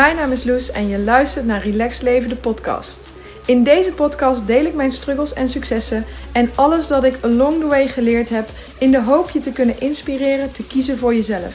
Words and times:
Mijn 0.00 0.16
naam 0.16 0.32
is 0.32 0.44
Loes 0.44 0.70
en 0.70 0.88
je 0.88 0.98
luistert 0.98 1.46
naar 1.46 1.62
Relax 1.62 2.00
Leven, 2.00 2.28
de 2.28 2.36
podcast. 2.36 3.12
In 3.46 3.64
deze 3.64 3.92
podcast 3.92 4.46
deel 4.46 4.64
ik 4.64 4.74
mijn 4.74 4.90
struggles 4.90 5.32
en 5.32 5.48
successen 5.48 6.04
en 6.32 6.50
alles 6.54 6.86
dat 6.86 7.04
ik 7.04 7.18
along 7.22 7.60
the 7.60 7.66
way 7.66 7.88
geleerd 7.88 8.28
heb 8.28 8.48
in 8.78 8.90
de 8.90 9.02
hoop 9.02 9.30
je 9.30 9.38
te 9.38 9.52
kunnen 9.52 9.80
inspireren 9.80 10.52
te 10.52 10.66
kiezen 10.66 10.98
voor 10.98 11.14
jezelf. 11.14 11.54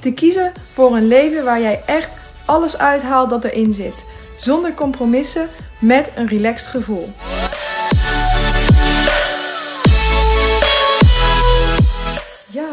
Te 0.00 0.12
kiezen 0.12 0.52
voor 0.72 0.96
een 0.96 1.06
leven 1.06 1.44
waar 1.44 1.60
jij 1.60 1.82
echt 1.86 2.16
alles 2.44 2.78
uithaalt 2.78 3.30
dat 3.30 3.44
erin 3.44 3.72
zit, 3.72 4.04
zonder 4.36 4.74
compromissen, 4.74 5.48
met 5.80 6.12
een 6.14 6.28
relaxed 6.28 6.66
gevoel. 6.66 7.08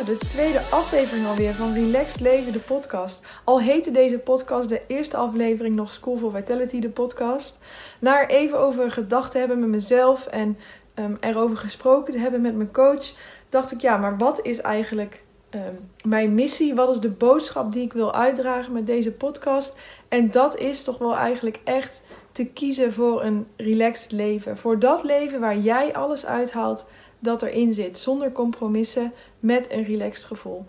De 0.09 0.17
tweede 0.17 0.59
aflevering 0.59 1.27
alweer 1.27 1.53
van 1.53 1.73
Relaxed 1.73 2.19
Leven, 2.19 2.51
de 2.51 2.59
podcast. 2.59 3.25
Al 3.43 3.61
heette 3.61 3.91
deze 3.91 4.17
podcast 4.17 4.69
de 4.69 4.81
eerste 4.87 5.17
aflevering 5.17 5.75
nog 5.75 5.91
School 5.91 6.17
for 6.17 6.31
Vitality, 6.31 6.79
de 6.79 6.89
podcast. 6.89 7.59
Naar 8.00 8.27
even 8.27 8.59
over 8.59 8.91
gedachten 8.91 9.39
hebben 9.39 9.59
met 9.59 9.69
mezelf 9.69 10.27
en 10.27 10.57
um, 10.95 11.17
erover 11.19 11.57
gesproken 11.57 12.14
te 12.14 12.19
hebben 12.19 12.41
met 12.41 12.55
mijn 12.55 12.71
coach, 12.71 13.14
dacht 13.50 13.71
ik, 13.71 13.81
ja, 13.81 13.97
maar 13.97 14.17
wat 14.17 14.45
is 14.45 14.61
eigenlijk 14.61 15.23
um, 15.55 15.89
mijn 16.03 16.33
missie? 16.33 16.75
Wat 16.75 16.93
is 16.93 17.00
de 17.00 17.11
boodschap 17.11 17.73
die 17.73 17.83
ik 17.83 17.93
wil 17.93 18.14
uitdragen 18.14 18.73
met 18.73 18.87
deze 18.87 19.11
podcast? 19.11 19.79
En 20.07 20.31
dat 20.31 20.57
is 20.57 20.83
toch 20.83 20.97
wel 20.97 21.15
eigenlijk 21.15 21.59
echt 21.64 22.03
te 22.31 22.45
kiezen 22.45 22.93
voor 22.93 23.23
een 23.23 23.47
relaxed 23.55 24.11
leven. 24.11 24.57
Voor 24.57 24.79
dat 24.79 25.03
leven 25.03 25.39
waar 25.39 25.57
jij 25.57 25.93
alles 25.93 26.25
uithaalt 26.25 26.86
dat 27.19 27.41
erin 27.41 27.73
zit, 27.73 27.97
zonder 27.97 28.31
compromissen, 28.31 29.14
met 29.39 29.71
een 29.71 29.84
relaxed 29.84 30.25
gevoel. 30.25 30.66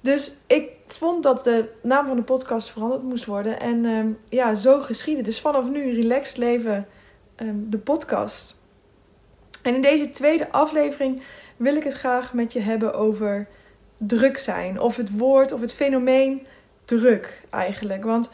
Dus 0.00 0.32
ik 0.46 0.70
vond 0.86 1.22
dat 1.22 1.44
de 1.44 1.68
naam 1.82 2.06
van 2.06 2.16
de 2.16 2.22
podcast 2.22 2.70
veranderd 2.70 3.02
moest 3.02 3.24
worden. 3.24 3.60
En 3.60 3.84
um, 3.84 4.18
ja, 4.28 4.54
zo 4.54 4.80
geschieden. 4.80 5.24
Dus 5.24 5.40
vanaf 5.40 5.68
nu 5.68 5.92
Relaxed 5.92 6.36
Leven, 6.36 6.86
um, 7.36 7.66
de 7.70 7.78
podcast. 7.78 8.56
En 9.62 9.74
in 9.74 9.82
deze 9.82 10.10
tweede 10.10 10.52
aflevering 10.52 11.22
wil 11.56 11.76
ik 11.76 11.84
het 11.84 11.92
graag 11.92 12.32
met 12.32 12.52
je 12.52 12.60
hebben 12.60 12.94
over 12.94 13.48
druk 13.96 14.38
zijn. 14.38 14.80
Of 14.80 14.96
het 14.96 15.16
woord 15.16 15.52
of 15.52 15.60
het 15.60 15.74
fenomeen 15.74 16.46
druk 16.84 17.42
eigenlijk. 17.50 18.04
Want 18.04 18.30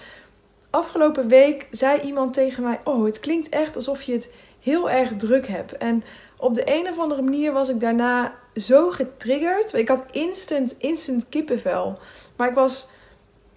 afgelopen 0.71 1.29
week 1.29 1.69
zei 1.71 2.01
iemand 2.01 2.35
tegen 2.35 2.63
mij: 2.63 2.81
Oh, 2.85 3.05
het 3.05 3.21
klinkt 3.21 3.49
echt 3.49 3.77
alsof 3.77 4.03
je 4.03 4.13
het 4.13 4.35
heel 4.61 4.91
erg 4.91 5.17
druk 5.17 5.47
hebt. 5.47 5.77
En 5.77 6.05
op 6.37 6.55
de 6.55 6.63
een 6.65 6.89
of 6.89 6.99
andere 6.99 7.23
manier 7.23 7.53
was 7.53 7.69
ik 7.69 7.81
daarna 7.81 8.35
zo 8.57 8.91
getriggerd. 8.91 9.75
Ik 9.75 9.89
had 9.89 10.05
instant, 10.11 10.75
instant 10.79 11.29
kippenvel. 11.29 11.99
Maar 12.37 12.49
ik 12.49 12.55
was, 12.55 12.89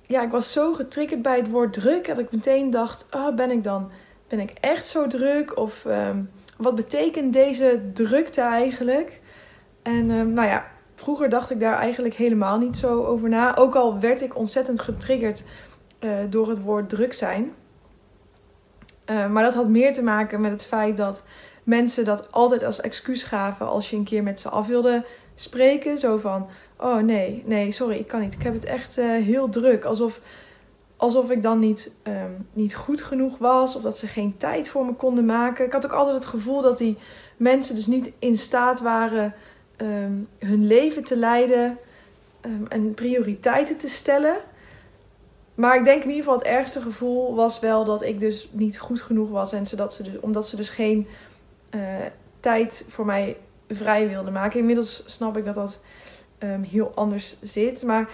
ja, 0.06 0.24
ik 0.24 0.32
was 0.32 0.52
zo 0.52 0.74
getriggerd 0.74 1.22
bij 1.22 1.38
het 1.38 1.50
woord 1.50 1.74
druk. 1.74 2.08
Dat 2.08 2.18
ik 2.18 2.32
meteen 2.32 2.72
dacht, 2.72 3.08
oh, 3.12 3.36
ben 3.36 3.52
ik 3.52 3.64
dan 3.64 3.92
ben 4.36 4.42
ik 4.42 4.54
echt 4.60 4.88
zo 4.88 5.08
druk? 5.08 5.58
Of 5.58 5.86
um, 5.86 6.30
wat 6.58 6.76
betekent 6.76 7.34
deze 7.34 7.82
drukte 7.94 8.42
eigenlijk? 8.42 9.22
En 9.82 10.10
um, 10.10 10.34
nou 10.34 10.48
ja, 10.48 10.66
vroeger 10.96 11.30
dacht 11.30 11.50
ik 11.52 11.60
daar 11.60 11.78
eigenlijk 11.78 12.16
helemaal 12.16 12.58
niet 12.58 12.78
zo 12.78 13.04
over 13.04 13.30
na. 13.30 13.58
Ook 13.58 13.76
al 13.76 14.00
werd 14.00 14.22
ik 14.22 14.36
ontzettend 14.36 14.80
getriggerd 14.80 15.44
uh, 16.00 16.12
door 16.30 16.50
het 16.50 16.62
woord 16.62 16.90
druk 16.90 17.14
zijn. 17.14 17.54
Uh, 19.10 19.28
maar 19.28 19.44
dat 19.44 19.54
had 19.54 19.68
meer 19.68 19.94
te 19.94 20.04
maken 20.04 20.42
met 20.42 20.52
het 20.52 20.66
feit 20.66 20.98
dat 20.98 21.26
mensen 21.64 22.06
dat 22.06 22.32
altijd 22.32 22.64
als 22.64 22.82
excuus 22.82 23.24
gaven 23.24 23.68
als 23.68 23.90
je 23.90 23.96
een 23.96 24.04
keer 24.04 24.24
met 24.24 24.40
ze 24.40 24.50
af 24.50 24.68
wilde 24.68 25.04
spreken. 25.36 25.98
Zo 25.98 26.18
van: 26.18 26.48
Oh 26.78 26.98
nee, 26.98 27.44
nee, 27.46 27.72
sorry, 27.72 27.96
ik 27.96 28.08
kan 28.08 28.22
niet. 28.22 28.34
Ik 28.34 28.44
heb 28.44 28.54
het 28.54 28.66
echt 28.66 28.98
uh, 28.98 29.06
heel 29.06 29.50
druk. 29.50 29.86
Alsof, 29.86 30.20
alsof 30.98 31.32
ik 31.32 31.42
dan 31.42 31.60
niet, 31.60 31.92
um, 32.04 32.48
niet 32.54 32.76
goed 32.76 33.02
genoeg 33.02 33.38
was 33.38 33.76
of 33.76 33.82
dat 33.82 33.98
ze 33.98 34.08
geen 34.08 34.38
tijd 34.38 34.70
voor 34.70 34.86
me 34.86 34.94
konden 34.94 35.26
maken. 35.26 35.66
Ik 35.66 35.72
had 35.72 35.86
ook 35.86 35.92
altijd 35.92 36.16
het 36.16 36.26
gevoel 36.26 36.62
dat 36.62 36.78
die 36.78 36.98
mensen 37.38 37.76
dus 37.76 37.88
niet 37.88 38.12
in 38.20 38.38
staat 38.38 38.80
waren 38.80 39.34
um, 39.78 40.28
hun 40.40 40.68
leven 40.68 41.04
te 41.04 41.18
leiden 41.18 41.78
um, 42.46 42.66
en 42.70 42.94
prioriteiten 42.94 43.78
te 43.78 43.90
stellen. 43.90 44.36
Maar 45.56 45.78
ik 45.78 45.84
denk 45.84 46.04
in 46.04 46.10
ieder 46.10 46.24
geval 46.24 46.38
het 46.38 46.48
ergste 46.48 46.82
gevoel 46.82 47.36
was 47.36 47.60
wel 47.60 47.86
dat 47.86 48.02
ik 48.02 48.20
dus 48.20 48.50
niet 48.52 48.80
goed 48.80 49.02
genoeg 49.02 49.30
was. 49.30 49.54
En 49.54 49.66
zodat 49.66 49.94
ze 49.94 50.04
dus, 50.04 50.20
omdat 50.20 50.48
ze 50.48 50.56
dus 50.56 50.70
geen 50.70 51.08
uh, 51.76 51.82
tijd 52.40 52.86
voor 52.90 53.06
mij 53.06 53.38
vrij 53.70 54.08
wilde 54.08 54.32
maken. 54.32 54.60
Inmiddels 54.60 55.04
snap 55.06 55.38
ik 55.38 55.46
dat 55.46 55.56
dat 55.56 55.80
um, 56.40 56.64
heel 56.64 56.92
anders 56.96 57.38
zit. 57.42 57.84
Maar 57.84 58.10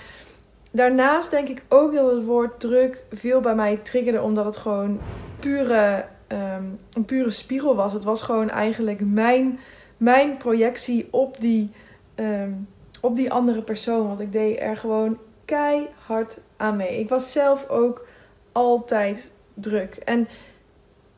daarnaast 0.71 1.31
denk 1.31 1.47
ik 1.47 1.63
ook 1.67 1.93
dat 1.93 2.11
het 2.11 2.25
woord 2.25 2.59
druk 2.59 3.03
veel 3.11 3.41
bij 3.41 3.55
mij 3.55 3.77
triggerde. 3.77 4.21
Omdat 4.21 4.45
het 4.45 4.57
gewoon 4.57 4.99
pure, 5.39 6.05
um, 6.27 6.79
een 6.93 7.05
pure 7.05 7.31
spiegel 7.31 7.75
was. 7.75 7.93
Het 7.93 8.03
was 8.03 8.21
gewoon 8.21 8.49
eigenlijk 8.49 8.99
mijn, 8.99 9.59
mijn 9.97 10.37
projectie 10.37 11.07
op 11.11 11.39
die, 11.39 11.71
um, 12.15 12.67
op 13.01 13.15
die 13.15 13.31
andere 13.31 13.61
persoon. 13.61 14.07
Want 14.07 14.19
ik 14.19 14.31
deed 14.31 14.59
er 14.59 14.77
gewoon 14.77 15.17
keihard 15.45 16.39
aan 16.57 16.75
mee. 16.75 16.99
Ik 16.99 17.09
was 17.09 17.31
zelf 17.31 17.69
ook 17.69 18.05
altijd 18.51 19.33
druk. 19.53 19.95
En 19.95 20.27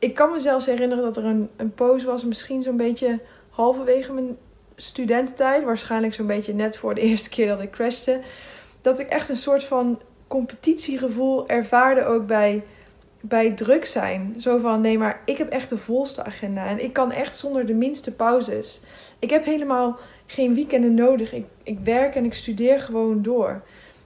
ik 0.02 0.14
kan 0.14 0.30
me 0.30 0.40
zelfs 0.40 0.66
herinneren 0.66 1.04
dat 1.04 1.16
er 1.16 1.24
een, 1.24 1.50
een 1.56 1.74
post 1.74 2.04
was, 2.04 2.24
misschien 2.24 2.62
zo'n 2.62 2.76
beetje 2.76 3.18
halverwege 3.50 4.12
mijn 4.12 4.36
studententijd, 4.76 5.64
waarschijnlijk 5.64 6.14
zo'n 6.14 6.26
beetje 6.26 6.54
net 6.54 6.76
voor 6.76 6.94
de 6.94 7.00
eerste 7.08 7.28
keer 7.28 7.46
dat 7.46 7.60
ik 7.60 7.70
crashte, 7.70 8.20
dat 8.80 8.98
ik 8.98 9.08
echt 9.08 9.28
een 9.28 9.36
soort 9.36 9.64
van 9.64 10.00
competitiegevoel 10.26 11.48
ervaarde 11.48 12.04
ook 12.04 12.26
bij, 12.26 12.62
bij 13.20 13.52
druk 13.52 13.84
zijn. 13.84 14.34
Zo 14.38 14.58
van, 14.58 14.80
nee, 14.80 14.98
maar 14.98 15.20
ik 15.24 15.38
heb 15.38 15.50
echt 15.50 15.68
de 15.68 15.78
volste 15.78 16.24
agenda 16.24 16.66
en 16.66 16.84
ik 16.84 16.92
kan 16.92 17.12
echt 17.12 17.36
zonder 17.36 17.66
de 17.66 17.74
minste 17.74 18.12
pauzes. 18.12 18.80
Ik 19.18 19.30
heb 19.30 19.44
helemaal 19.44 19.98
geen 20.26 20.54
weekenden 20.54 20.94
nodig. 20.94 21.32
Ik, 21.32 21.44
ik 21.62 21.78
werk 21.78 22.14
en 22.14 22.24
ik 22.24 22.34
studeer 22.34 22.80
gewoon 22.80 23.22
door. 23.22 23.62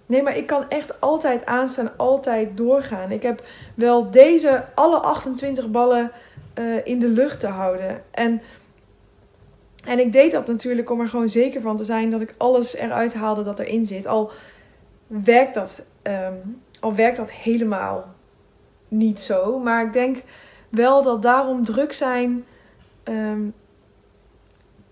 Nee, 0.06 0.22
maar 0.22 0.36
ik 0.36 0.46
kan 0.46 0.68
echt 0.68 1.00
altijd 1.00 1.46
aanstaan, 1.46 1.96
altijd 1.96 2.56
doorgaan. 2.56 3.10
Ik 3.10 3.22
heb 3.22 3.42
wel 3.74 4.10
deze 4.10 4.64
alle 4.74 4.96
28 4.96 5.70
ballen 5.70 6.10
uh, 6.58 6.86
in 6.86 7.00
de 7.00 7.08
lucht 7.08 7.40
te 7.40 7.46
houden. 7.46 8.02
En, 8.10 8.40
en 9.84 9.98
ik 9.98 10.12
deed 10.12 10.32
dat 10.32 10.46
natuurlijk 10.46 10.90
om 10.90 11.00
er 11.00 11.08
gewoon 11.08 11.28
zeker 11.28 11.60
van 11.60 11.76
te 11.76 11.84
zijn 11.84 12.10
dat 12.10 12.20
ik 12.20 12.34
alles 12.38 12.74
eruit 12.74 13.14
haalde 13.14 13.42
dat 13.42 13.58
erin 13.58 13.86
zit. 13.86 14.06
Al 14.06 14.30
werkt 15.06 15.54
dat, 15.54 15.82
um, 16.02 16.60
al 16.80 16.94
werkt 16.94 17.16
dat 17.16 17.32
helemaal 17.32 18.14
niet 18.88 19.20
zo. 19.20 19.58
Maar 19.58 19.84
ik 19.84 19.92
denk 19.92 20.22
wel 20.68 21.02
dat 21.02 21.22
daarom 21.22 21.64
druk 21.64 21.92
zijn. 21.92 22.44
Um, 23.04 23.54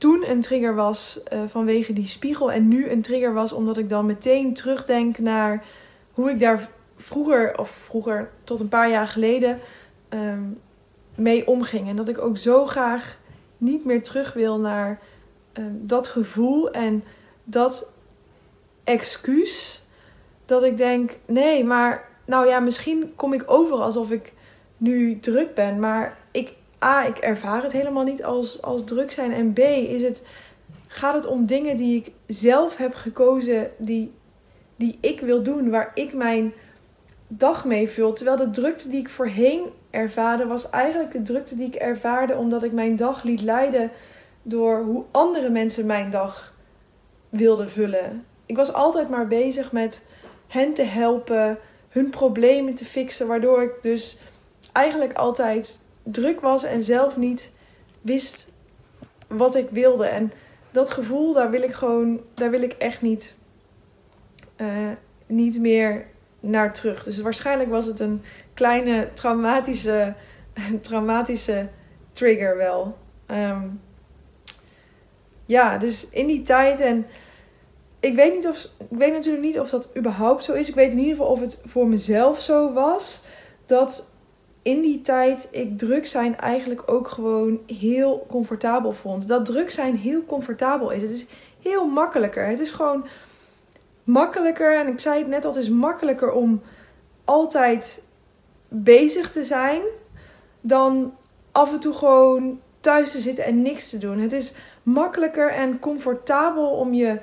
toen 0.05 0.31
een 0.31 0.41
trigger 0.41 0.75
was 0.75 1.21
uh, 1.33 1.41
vanwege 1.47 1.93
die 1.93 2.07
spiegel 2.07 2.53
en 2.53 2.69
nu 2.69 2.91
een 2.91 3.03
trigger 3.03 3.35
was 3.35 3.53
omdat 3.53 3.79
ik 3.79 3.89
dan 3.89 4.07
meteen 4.07 4.55
terugdenk 4.55 5.19
naar 5.19 5.65
hoe 6.13 6.31
ik 6.31 6.41
daar 6.41 6.69
vroeger, 6.97 7.59
of 7.59 7.71
vroeger 7.71 8.31
tot 8.45 8.61
een 8.61 8.69
paar 8.69 8.91
jaar 8.91 9.09
geleden, 9.09 9.61
um, 10.09 10.59
mee 11.15 11.47
omging. 11.47 11.89
En 11.89 11.97
dat 11.97 12.09
ik 12.09 12.19
ook 12.19 12.37
zo 12.37 12.67
graag 12.67 13.19
niet 13.59 13.85
meer 13.85 14.03
terug 14.03 14.33
wil 14.33 14.59
naar 14.59 14.99
um, 15.53 15.81
dat 15.83 16.07
gevoel 16.07 16.71
en 16.71 17.05
dat 17.45 17.93
excuus. 18.85 19.83
Dat 20.45 20.63
ik 20.63 20.77
denk, 20.77 21.13
nee, 21.27 21.65
maar 21.65 22.09
nou 22.25 22.47
ja, 22.47 22.61
misschien 22.61 23.13
kom 23.17 23.33
ik 23.33 23.43
over 23.47 23.77
alsof 23.77 24.11
ik 24.11 24.33
nu 24.77 25.21
druk 25.21 25.55
ben, 25.55 25.79
maar 25.79 26.17
A, 26.83 27.07
ik 27.07 27.19
ervaar 27.19 27.63
het 27.63 27.73
helemaal 27.73 28.05
niet 28.05 28.25
als, 28.25 28.63
als 28.63 28.85
druk 28.85 29.11
zijn. 29.11 29.33
En 29.33 29.53
B, 29.53 29.59
is 29.59 30.03
het, 30.03 30.27
gaat 30.87 31.15
het 31.15 31.27
om 31.27 31.47
dingen 31.47 31.77
die 31.77 31.97
ik 31.97 32.13
zelf 32.27 32.77
heb 32.77 32.95
gekozen, 32.95 33.71
die, 33.77 34.13
die 34.77 34.99
ik 35.01 35.21
wil 35.21 35.43
doen, 35.43 35.71
waar 35.71 35.91
ik 35.95 36.13
mijn 36.13 36.53
dag 37.29 37.65
mee 37.65 37.89
vul. 37.89 38.13
Terwijl 38.13 38.37
de 38.37 38.51
drukte 38.51 38.89
die 38.89 39.01
ik 39.01 39.09
voorheen 39.09 39.63
ervaarde, 39.91 40.47
was 40.47 40.71
eigenlijk 40.71 41.13
de 41.13 41.23
drukte 41.23 41.57
die 41.57 41.67
ik 41.67 41.75
ervaarde 41.75 42.37
omdat 42.37 42.63
ik 42.63 42.73
mijn 42.73 42.97
dag 42.97 43.23
liet 43.23 43.43
leiden 43.43 43.91
door 44.43 44.83
hoe 44.83 45.05
andere 45.11 45.49
mensen 45.49 45.87
mijn 45.87 46.11
dag 46.11 46.55
wilden 47.29 47.71
vullen. 47.71 48.25
Ik 48.47 48.57
was 48.57 48.73
altijd 48.73 49.09
maar 49.09 49.27
bezig 49.27 49.73
met 49.73 50.07
hen 50.49 50.75
te 50.75 50.83
helpen, 50.83 51.59
hun 51.89 52.11
problemen 52.11 52.75
te 52.75 52.85
fixen, 52.85 53.27
waardoor 53.27 53.63
ik 53.63 53.73
dus 53.83 54.19
eigenlijk 54.73 55.13
altijd 55.13 55.79
druk 56.05 56.41
was 56.41 56.63
en 56.63 56.83
zelf 56.83 57.17
niet 57.17 57.51
wist 58.01 58.49
wat 59.27 59.55
ik 59.55 59.71
wilde. 59.71 60.07
En 60.07 60.33
dat 60.71 60.91
gevoel, 60.91 61.33
daar 61.33 61.51
wil 61.51 61.63
ik 61.63 61.73
gewoon, 61.73 62.21
daar 62.35 62.51
wil 62.51 62.63
ik 62.63 62.73
echt 62.73 63.03
niet, 63.03 63.37
uh, 64.57 64.91
niet 65.27 65.61
meer 65.61 66.07
naar 66.41 66.75
terug. 66.75 67.05
Dus 67.05 67.21
waarschijnlijk 67.21 67.71
was 67.71 67.87
het 67.87 68.01
een 68.01 68.23
kleine 68.55 69.09
traumatische, 69.13 70.15
traumatische 70.81 71.69
trigger 72.13 72.57
wel. 72.57 72.99
Um, 73.31 73.81
ja, 75.47 75.79
dus 75.79 76.09
in 76.11 76.27
die 76.27 76.43
tijd 76.43 76.81
en 76.81 77.07
ik 78.01 78.15
weet, 78.15 78.35
niet 78.35 78.49
of, 78.49 78.69
ik 78.91 78.99
weet 78.99 79.13
natuurlijk 79.13 79.45
niet 79.45 79.59
of 79.59 79.71
dat 79.71 79.91
überhaupt 79.97 80.45
zo 80.45 80.53
is. 80.53 80.69
Ik 80.69 80.75
weet 80.75 80.93
in 80.93 80.99
ieder 80.99 81.17
geval 81.17 81.31
of 81.31 81.41
het 81.41 81.63
voor 81.67 81.87
mezelf 81.87 82.41
zo 82.41 82.73
was. 82.73 83.25
dat 83.67 84.14
in 84.65 84.81
die 84.81 85.03
tijd 85.03 85.49
ik 85.51 85.79
druk 85.79 86.07
zijn 86.07 86.39
eigenlijk 86.39 86.83
ook 86.87 87.09
gewoon 87.09 87.59
heel 87.67 88.27
comfortabel 88.29 88.93
vond. 88.93 89.29
Dat 89.29 89.45
druk 89.45 89.71
zijn 89.71 89.97
heel 89.97 90.25
comfortabel 90.27 90.91
is. 90.91 91.03
Het 91.03 91.11
is 91.11 91.27
heel 91.63 91.87
makkelijker. 91.87 92.47
Het 92.47 92.61
is 92.61 92.71
gewoon 92.71 93.07
makkelijker. 94.05 94.79
En 94.79 94.87
ik 94.87 95.01
zei 95.01 95.19
het 95.19 95.29
net 95.29 95.45
al, 95.45 95.59
is 95.59 95.69
makkelijker 95.69 96.33
om 96.33 96.63
altijd 97.25 98.05
bezig 98.69 99.31
te 99.31 99.45
zijn 99.45 99.81
dan 100.61 101.15
af 101.53 101.73
en 101.73 101.81
toe 101.81 101.95
gewoon 101.95 102.61
thuis 102.81 103.13
te 103.13 103.21
zitten 103.21 103.45
en 103.45 103.63
niks 103.63 103.91
te 103.91 103.99
doen. 103.99 104.19
Het 104.19 104.33
is 104.33 104.55
makkelijker 104.83 105.53
en 105.53 105.79
comfortabel 105.79 106.71
om 106.71 106.95
je 106.95 107.19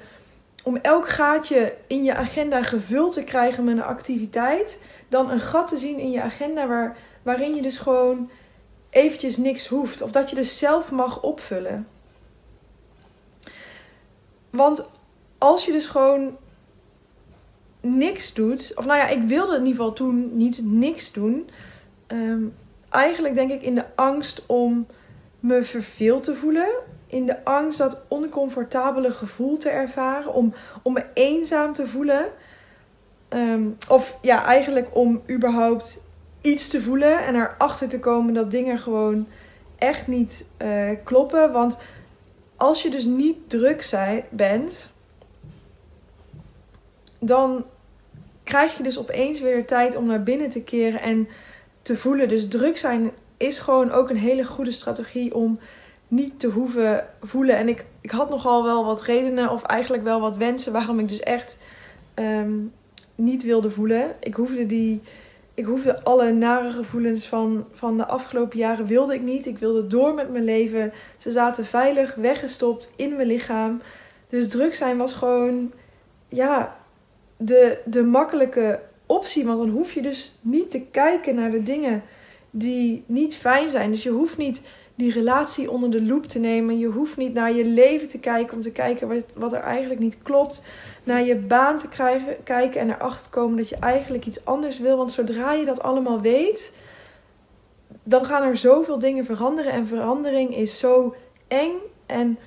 om 0.63 0.77
elk 0.81 1.09
gaatje 1.09 1.73
in 1.87 2.03
je 2.03 2.15
agenda 2.15 2.63
gevuld 2.63 3.13
te 3.13 3.23
krijgen 3.23 3.63
met 3.63 3.77
een 3.77 3.83
activiteit, 3.83 4.83
dan 5.07 5.31
een 5.31 5.39
gat 5.39 5.67
te 5.67 5.77
zien 5.77 5.99
in 5.99 6.11
je 6.11 6.21
agenda 6.21 6.67
waar, 6.67 6.97
waarin 7.23 7.55
je 7.55 7.61
dus 7.61 7.77
gewoon 7.77 8.29
eventjes 8.89 9.37
niks 9.37 9.67
hoeft. 9.67 10.01
Of 10.01 10.11
dat 10.11 10.29
je 10.29 10.35
dus 10.35 10.57
zelf 10.57 10.91
mag 10.91 11.21
opvullen. 11.21 11.87
Want 14.49 14.85
als 15.37 15.65
je 15.65 15.71
dus 15.71 15.85
gewoon 15.85 16.37
niks 17.79 18.33
doet, 18.33 18.71
of 18.75 18.85
nou 18.85 18.97
ja, 18.97 19.07
ik 19.07 19.21
wilde 19.21 19.55
in 19.55 19.65
ieder 19.65 19.75
geval 19.75 19.93
toen 19.93 20.37
niet 20.37 20.59
niks 20.63 21.11
doen. 21.11 21.49
Ehm, 22.07 22.43
eigenlijk 22.89 23.35
denk 23.35 23.51
ik 23.51 23.61
in 23.61 23.75
de 23.75 23.85
angst 23.95 24.43
om 24.45 24.87
me 25.39 25.63
verveeld 25.63 26.23
te 26.23 26.35
voelen. 26.35 26.69
In 27.07 27.25
de 27.25 27.45
angst 27.45 27.77
dat 27.77 28.01
oncomfortabele 28.07 29.11
gevoel 29.11 29.57
te 29.57 29.69
ervaren. 29.69 30.33
Om, 30.33 30.53
om 30.81 30.93
me 30.93 31.05
eenzaam 31.13 31.73
te 31.73 31.87
voelen. 31.87 32.25
Ehm, 33.27 33.63
of 33.87 34.17
ja, 34.21 34.45
eigenlijk 34.45 34.87
om 34.95 35.21
überhaupt 35.29 36.03
iets 36.41 36.67
te 36.67 36.81
voelen 36.81 37.25
en 37.25 37.35
erachter 37.35 37.89
te 37.89 37.99
komen 37.99 38.33
dat 38.33 38.51
dingen 38.51 38.79
gewoon 38.79 39.27
echt 39.77 40.07
niet 40.07 40.45
uh, 40.61 40.89
kloppen. 41.03 41.51
Want 41.51 41.77
als 42.55 42.81
je 42.81 42.89
dus 42.89 43.05
niet 43.05 43.49
druk 43.49 43.81
zij, 43.81 44.25
bent, 44.29 44.91
dan 47.19 47.65
krijg 48.43 48.77
je 48.77 48.83
dus 48.83 48.99
opeens 48.99 49.39
weer 49.39 49.65
tijd 49.65 49.95
om 49.95 50.05
naar 50.05 50.23
binnen 50.23 50.49
te 50.49 50.61
keren 50.61 51.01
en 51.01 51.27
te 51.81 51.97
voelen. 51.97 52.29
Dus 52.29 52.47
druk 52.47 52.77
zijn 52.77 53.11
is 53.37 53.59
gewoon 53.59 53.91
ook 53.91 54.09
een 54.09 54.17
hele 54.17 54.45
goede 54.45 54.71
strategie 54.71 55.35
om 55.35 55.59
niet 56.07 56.39
te 56.39 56.47
hoeven 56.47 57.07
voelen. 57.21 57.57
En 57.57 57.67
ik, 57.67 57.85
ik 58.01 58.11
had 58.11 58.29
nogal 58.29 58.63
wel 58.63 58.85
wat 58.85 59.01
redenen, 59.01 59.51
of 59.51 59.63
eigenlijk 59.63 60.03
wel 60.03 60.19
wat 60.19 60.37
wensen, 60.37 60.73
waarom 60.73 60.99
ik 60.99 61.07
dus 61.07 61.19
echt 61.19 61.57
ehm, 62.13 62.53
niet 63.15 63.43
wilde 63.43 63.71
voelen. 63.71 64.15
Ik 64.19 64.33
hoefde 64.33 64.65
die. 64.65 65.01
Ik 65.61 65.67
hoefde 65.67 66.03
alle 66.03 66.31
nare 66.31 66.71
gevoelens 66.71 67.25
van, 67.25 67.65
van 67.73 67.97
de 67.97 68.05
afgelopen 68.05 68.57
jaren 68.57 68.85
wilde 68.85 69.13
ik 69.13 69.21
niet. 69.21 69.45
Ik 69.45 69.57
wilde 69.57 69.87
door 69.87 70.13
met 70.13 70.31
mijn 70.31 70.43
leven. 70.43 70.93
Ze 71.17 71.31
zaten 71.31 71.65
veilig 71.65 72.15
weggestopt 72.15 72.91
in 72.95 73.15
mijn 73.15 73.27
lichaam. 73.27 73.81
Dus 74.27 74.47
druk 74.47 74.73
zijn 74.73 74.97
was 74.97 75.13
gewoon 75.13 75.71
ja, 76.27 76.75
de, 77.37 77.77
de 77.85 78.03
makkelijke 78.03 78.79
optie. 79.05 79.45
Want 79.45 79.57
dan 79.57 79.69
hoef 79.69 79.91
je 79.91 80.01
dus 80.01 80.33
niet 80.41 80.71
te 80.71 80.81
kijken 80.91 81.35
naar 81.35 81.51
de 81.51 81.63
dingen 81.63 82.03
die 82.51 83.03
niet 83.05 83.35
fijn 83.35 83.69
zijn. 83.69 83.91
Dus 83.91 84.03
je 84.03 84.09
hoeft 84.09 84.37
niet 84.37 84.61
die 84.95 85.11
relatie 85.11 85.71
onder 85.71 85.91
de 85.91 86.01
loep 86.01 86.27
te 86.27 86.39
nemen. 86.39 86.79
Je 86.79 86.87
hoeft 86.87 87.17
niet 87.17 87.33
naar 87.33 87.53
je 87.53 87.65
leven 87.65 88.07
te 88.07 88.19
kijken 88.19 88.55
om 88.55 88.61
te 88.61 88.71
kijken 88.71 89.07
wat, 89.07 89.25
wat 89.35 89.53
er 89.53 89.61
eigenlijk 89.61 89.99
niet 89.99 90.17
klopt. 90.23 90.63
Naar 91.03 91.21
je 91.21 91.35
baan 91.35 91.77
te 91.77 91.87
krijgen, 91.87 92.43
kijken 92.43 92.81
en 92.81 92.89
erachter 92.89 93.23
te 93.23 93.29
komen 93.29 93.57
dat 93.57 93.69
je 93.69 93.77
eigenlijk 93.79 94.25
iets 94.25 94.45
anders 94.45 94.79
wil. 94.79 94.97
Want 94.97 95.11
zodra 95.11 95.53
je 95.53 95.65
dat 95.65 95.83
allemaal 95.83 96.21
weet, 96.21 96.75
dan 98.03 98.25
gaan 98.25 98.43
er 98.43 98.57
zoveel 98.57 98.99
dingen 98.99 99.25
veranderen. 99.25 99.71
En 99.71 99.87
verandering 99.87 100.55
is 100.55 100.79
zo 100.79 101.15
eng 101.47 101.71
en 102.05 102.37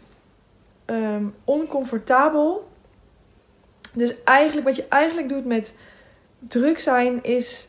um, 0.87 1.35
oncomfortabel. 1.45 2.69
Dus 3.93 4.23
eigenlijk, 4.25 4.67
wat 4.67 4.77
je 4.77 4.89
eigenlijk 4.89 5.29
doet 5.29 5.45
met 5.45 5.79
druk 6.39 6.79
zijn, 6.79 7.23
is 7.23 7.69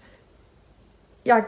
ja, 1.22 1.48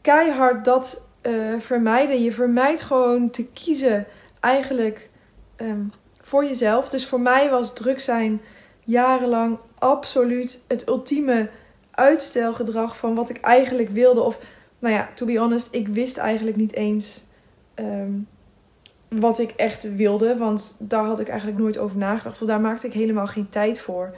keihard 0.00 0.64
dat 0.64 1.08
uh, 1.22 1.60
vermijden. 1.60 2.22
Je 2.22 2.32
vermijdt 2.32 2.80
gewoon 2.80 3.30
te 3.30 3.46
kiezen 3.46 4.06
eigenlijk 4.40 5.10
um, 5.56 5.92
voor 6.22 6.44
jezelf. 6.44 6.88
Dus 6.88 7.06
voor 7.06 7.20
mij 7.20 7.50
was 7.50 7.74
druk 7.74 8.00
zijn 8.00 8.40
jarenlang 8.86 9.58
absoluut 9.78 10.62
het 10.68 10.88
ultieme 10.88 11.50
uitstelgedrag 11.90 12.96
van 12.96 13.14
wat 13.14 13.28
ik 13.28 13.40
eigenlijk 13.40 13.88
wilde. 13.88 14.20
Of, 14.20 14.38
nou 14.78 14.94
ja, 14.94 15.08
to 15.14 15.26
be 15.26 15.38
honest, 15.38 15.68
ik 15.74 15.88
wist 15.88 16.16
eigenlijk 16.16 16.56
niet 16.56 16.74
eens 16.74 17.24
um, 17.74 18.28
wat 19.08 19.38
ik 19.38 19.50
echt 19.50 19.94
wilde. 19.96 20.36
Want 20.36 20.76
daar 20.78 21.04
had 21.04 21.20
ik 21.20 21.28
eigenlijk 21.28 21.58
nooit 21.58 21.78
over 21.78 21.96
nagedacht. 21.96 22.42
Of 22.42 22.48
daar 22.48 22.60
maakte 22.60 22.86
ik 22.86 22.92
helemaal 22.92 23.26
geen 23.26 23.48
tijd 23.48 23.80
voor 23.80 24.14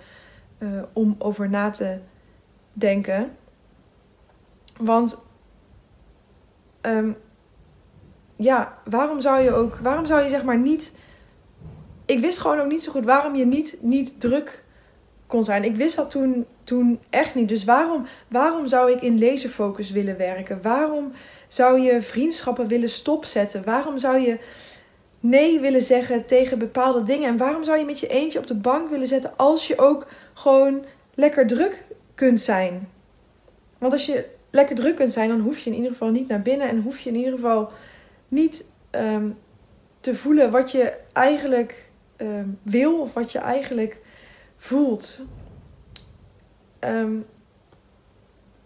uh, 0.58 0.82
om 0.92 1.16
over 1.18 1.50
na 1.50 1.70
te 1.70 1.98
denken. 2.72 3.30
Want 4.76 5.22
um, 6.82 7.16
ja, 8.36 8.78
waarom 8.84 9.20
zou 9.20 9.40
je 9.40 9.52
ook, 9.52 9.76
waarom 9.76 10.06
zou 10.06 10.22
je 10.22 10.28
zeg 10.28 10.44
maar 10.44 10.58
niet. 10.58 10.92
Ik 12.08 12.20
wist 12.20 12.38
gewoon 12.38 12.60
ook 12.60 12.68
niet 12.68 12.82
zo 12.82 12.92
goed 12.92 13.04
waarom 13.04 13.34
je 13.34 13.46
niet, 13.46 13.78
niet 13.80 14.20
druk 14.20 14.62
kon 15.26 15.44
zijn. 15.44 15.64
Ik 15.64 15.76
wist 15.76 15.96
dat 15.96 16.10
toen, 16.10 16.46
toen 16.64 16.98
echt 17.10 17.34
niet. 17.34 17.48
Dus 17.48 17.64
waarom, 17.64 18.06
waarom 18.28 18.66
zou 18.66 18.92
ik 18.92 19.00
in 19.02 19.18
laserfocus 19.18 19.90
willen 19.90 20.16
werken? 20.16 20.62
Waarom 20.62 21.12
zou 21.46 21.80
je 21.80 22.02
vriendschappen 22.02 22.66
willen 22.66 22.90
stopzetten? 22.90 23.64
Waarom 23.64 23.98
zou 23.98 24.18
je 24.18 24.38
nee 25.20 25.60
willen 25.60 25.82
zeggen 25.82 26.26
tegen 26.26 26.58
bepaalde 26.58 27.02
dingen? 27.02 27.28
En 27.28 27.36
waarom 27.36 27.64
zou 27.64 27.78
je 27.78 27.84
met 27.84 28.00
je 28.00 28.08
eentje 28.08 28.38
op 28.38 28.46
de 28.46 28.54
bank 28.54 28.90
willen 28.90 29.08
zetten 29.08 29.32
als 29.36 29.66
je 29.66 29.78
ook 29.78 30.06
gewoon 30.34 30.84
lekker 31.14 31.46
druk 31.46 31.84
kunt 32.14 32.40
zijn? 32.40 32.88
Want 33.78 33.92
als 33.92 34.06
je 34.06 34.24
lekker 34.50 34.76
druk 34.76 34.96
kunt 34.96 35.12
zijn, 35.12 35.28
dan 35.28 35.40
hoef 35.40 35.58
je 35.58 35.70
in 35.70 35.76
ieder 35.76 35.90
geval 35.90 36.10
niet 36.10 36.28
naar 36.28 36.42
binnen 36.42 36.68
en 36.68 36.82
hoef 36.82 36.98
je 36.98 37.10
in 37.10 37.16
ieder 37.16 37.32
geval 37.32 37.70
niet 38.28 38.64
um, 38.90 39.36
te 40.00 40.16
voelen 40.16 40.50
wat 40.50 40.72
je 40.72 40.92
eigenlijk 41.12 41.87
um, 42.20 42.58
wil 42.62 43.00
of 43.00 43.14
wat 43.14 43.32
je 43.32 43.38
eigenlijk 43.38 44.00
voelt. 44.56 45.20
Um, 46.80 47.26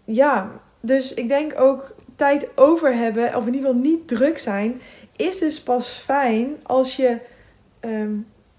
ja, 0.05 0.51
dus 0.79 1.13
ik 1.13 1.27
denk 1.27 1.59
ook 1.59 1.95
tijd 2.15 2.47
over 2.55 2.95
hebben, 2.95 3.35
of 3.35 3.45
in 3.47 3.53
ieder 3.53 3.67
geval 3.69 3.81
niet 3.81 4.07
druk 4.07 4.37
zijn, 4.37 4.81
is 5.15 5.39
dus 5.39 5.61
pas 5.61 5.87
fijn 5.87 6.55
als 6.63 6.95
je 6.95 7.17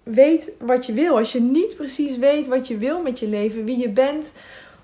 weet 0.05 0.51
wat 0.59 0.87
je 0.87 0.93
wil. 0.93 1.19
Als 1.19 1.33
je 1.33 1.41
niet 1.41 1.77
precies 1.77 2.17
weet 2.19 2.47
wat 2.47 2.69
je 2.69 2.79
wil 2.79 3.03
met 3.03 3.19
je 3.19 3.29
leven, 3.29 3.65
wie 3.65 3.79
je 3.79 3.89
bent, 3.89 4.33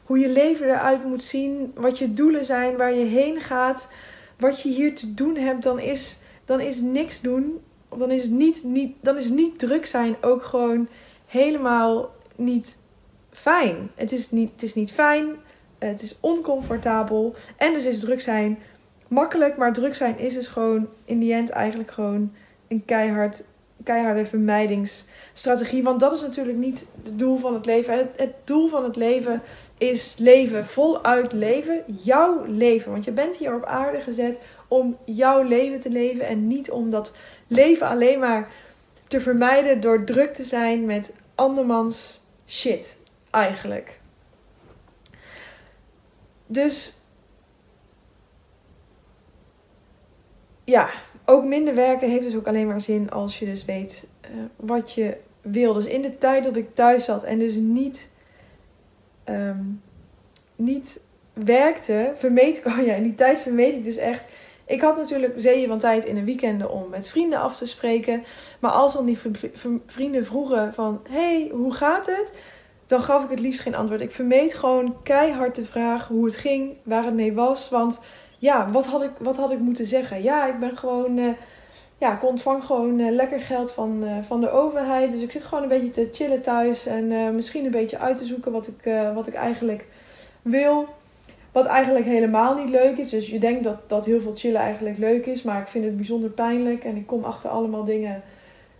hoe 0.04 0.18
je 0.18 0.28
leven 0.28 0.66
eruit 0.66 1.04
moet 1.04 1.22
zien, 1.22 1.72
wat 1.74 1.98
je 1.98 2.14
doelen 2.14 2.44
zijn, 2.44 2.76
waar 2.76 2.94
je 2.94 3.04
heen 3.04 3.40
gaat, 3.40 3.92
wat 4.38 4.62
je 4.62 4.68
hier 4.68 4.94
te 4.94 5.14
doen 5.14 5.36
hebt, 5.36 5.62
dan 5.62 5.80
is, 5.80 6.18
dan 6.44 6.60
is 6.60 6.80
niks 6.80 7.20
doen, 7.20 7.60
dan 7.96 8.10
is, 8.10 8.28
niet, 8.28 8.64
niet, 8.64 8.94
dan 9.00 9.16
is 9.16 9.28
niet 9.28 9.58
druk 9.58 9.86
zijn 9.86 10.16
ook 10.20 10.42
gewoon 10.42 10.88
helemaal 11.26 12.10
niet 12.36 12.78
fijn. 13.30 13.90
Het 13.94 14.12
is 14.12 14.30
niet, 14.30 14.50
het 14.52 14.62
is 14.62 14.74
niet 14.74 14.92
fijn, 14.92 15.26
het 15.78 16.02
is 16.02 16.16
oncomfortabel 16.20 17.34
en 17.56 17.72
dus 17.72 17.84
is 17.84 18.00
druk 18.00 18.20
zijn 18.20 18.58
makkelijk, 19.08 19.56
maar 19.56 19.72
druk 19.72 19.94
zijn 19.94 20.18
is 20.18 20.34
dus 20.34 20.46
gewoon 20.46 20.88
in 21.04 21.18
die 21.18 21.32
end 21.32 21.50
eigenlijk 21.50 21.90
gewoon 21.90 22.32
een 22.68 22.84
keihard 22.84 23.42
keiharde 23.84 24.26
vermijdingsstrategie. 24.26 25.82
Want 25.82 26.00
dat 26.00 26.12
is 26.12 26.20
natuurlijk 26.20 26.58
niet 26.58 26.86
het 27.04 27.18
doel 27.18 27.38
van 27.38 27.54
het 27.54 27.66
leven. 27.66 27.98
Het, 27.98 28.08
het, 28.16 28.32
doel 28.44 28.68
van 28.68 28.84
het 28.84 28.96
leven 28.96 29.42
is 29.78 30.16
leven, 30.18 30.66
voluit 30.66 31.32
leven, 31.32 31.82
jouw 31.86 32.44
leven. 32.46 32.92
Want 32.92 33.04
je 33.04 33.12
bent 33.12 33.36
hier 33.36 33.54
op 33.54 33.64
aarde 33.64 34.00
gezet 34.00 34.38
om 34.70 34.96
jouw 35.04 35.42
leven 35.42 35.80
te 35.80 35.90
leven 35.90 36.26
en 36.26 36.46
niet 36.46 36.70
om 36.70 36.90
dat 36.90 37.12
leven 37.46 37.86
alleen 37.88 38.18
maar 38.18 38.50
te 39.08 39.20
vermijden 39.20 39.80
door 39.80 40.04
druk 40.04 40.34
te 40.34 40.44
zijn 40.44 40.84
met 40.84 41.12
andermans 41.34 42.20
shit, 42.48 42.96
eigenlijk. 43.30 44.00
Dus 46.46 46.96
ja, 50.64 50.90
ook 51.24 51.44
minder 51.44 51.74
werken 51.74 52.10
heeft 52.10 52.22
dus 52.22 52.36
ook 52.36 52.46
alleen 52.46 52.66
maar 52.66 52.80
zin 52.80 53.10
als 53.10 53.38
je 53.38 53.46
dus 53.46 53.64
weet 53.64 54.08
uh, 54.24 54.30
wat 54.56 54.92
je 54.92 55.16
wil. 55.42 55.72
Dus 55.72 55.86
in 55.86 56.02
de 56.02 56.18
tijd 56.18 56.44
dat 56.44 56.56
ik 56.56 56.74
thuis 56.74 57.04
zat 57.04 57.22
en 57.24 57.38
dus 57.38 57.54
niet 57.54 58.10
um, 59.28 59.82
niet 60.56 61.00
werkte, 61.32 62.12
vermeed 62.16 62.58
ik, 62.58 62.66
oh 62.70 62.84
ja, 62.84 62.94
in 62.94 63.02
die 63.02 63.14
tijd 63.14 63.38
vermeed 63.38 63.74
ik 63.74 63.84
dus 63.84 63.96
echt. 63.96 64.28
Ik 64.70 64.80
had 64.80 64.96
natuurlijk 64.96 65.32
zeeën 65.36 65.68
van 65.68 65.78
tijd 65.78 66.04
in 66.04 66.16
een 66.16 66.24
weekend 66.24 66.66
om 66.66 66.88
met 66.88 67.08
vrienden 67.08 67.40
af 67.40 67.56
te 67.56 67.66
spreken. 67.66 68.24
Maar 68.58 68.70
als 68.70 68.92
dan 68.92 69.04
die 69.04 69.18
vrienden 69.86 70.24
vroegen 70.24 70.74
van, 70.74 71.00
hey, 71.08 71.50
hoe 71.52 71.74
gaat 71.74 72.06
het? 72.06 72.32
dan 72.90 73.02
gaf 73.02 73.24
ik 73.24 73.30
het 73.30 73.40
liefst 73.40 73.60
geen 73.60 73.74
antwoord. 73.74 74.00
Ik 74.00 74.12
vermeed 74.12 74.54
gewoon 74.54 74.96
keihard 75.02 75.54
de 75.54 75.64
vraag 75.64 76.08
hoe 76.08 76.24
het 76.24 76.36
ging, 76.36 76.76
waar 76.82 77.04
het 77.04 77.14
mee 77.14 77.34
was. 77.34 77.68
Want 77.68 78.02
ja, 78.38 78.70
wat 78.70 78.86
had 78.86 79.02
ik, 79.02 79.10
wat 79.18 79.36
had 79.36 79.50
ik 79.50 79.58
moeten 79.58 79.86
zeggen? 79.86 80.22
Ja, 80.22 80.46
ik 80.46 80.58
ben 80.58 80.76
gewoon. 80.76 81.18
Uh, 81.18 81.32
ja, 81.98 82.14
ik 82.14 82.24
ontvang 82.24 82.64
gewoon 82.64 82.98
uh, 82.98 83.12
lekker 83.12 83.40
geld 83.40 83.72
van, 83.72 84.04
uh, 84.04 84.10
van 84.26 84.40
de 84.40 84.50
overheid. 84.50 85.12
Dus 85.12 85.22
ik 85.22 85.30
zit 85.30 85.44
gewoon 85.44 85.62
een 85.62 85.68
beetje 85.68 85.90
te 85.90 86.08
chillen 86.12 86.42
thuis. 86.42 86.86
En 86.86 87.34
misschien 87.34 87.64
een 87.64 87.70
beetje 87.70 87.98
uit 87.98 88.18
te 88.18 88.24
zoeken 88.24 88.52
wat 88.52 88.66
ik, 88.68 88.92
wat 89.14 89.26
ik 89.26 89.34
eigenlijk 89.34 89.86
wil. 90.42 90.88
Wat 91.52 91.66
eigenlijk 91.66 92.06
helemaal 92.06 92.54
niet 92.54 92.68
leuk 92.68 92.98
is. 92.98 93.10
Dus 93.10 93.28
je 93.28 93.38
denkt 93.38 93.64
dat, 93.64 93.78
dat 93.86 94.04
heel 94.04 94.20
veel 94.20 94.36
chillen 94.36 94.60
eigenlijk 94.60 94.98
leuk 94.98 95.26
is. 95.26 95.42
Maar 95.42 95.60
ik 95.60 95.68
vind 95.68 95.84
het 95.84 95.96
bijzonder 95.96 96.30
pijnlijk. 96.30 96.84
En 96.84 96.96
ik 96.96 97.06
kom 97.06 97.24
achter 97.24 97.50
allemaal 97.50 97.84
dingen 97.84 98.22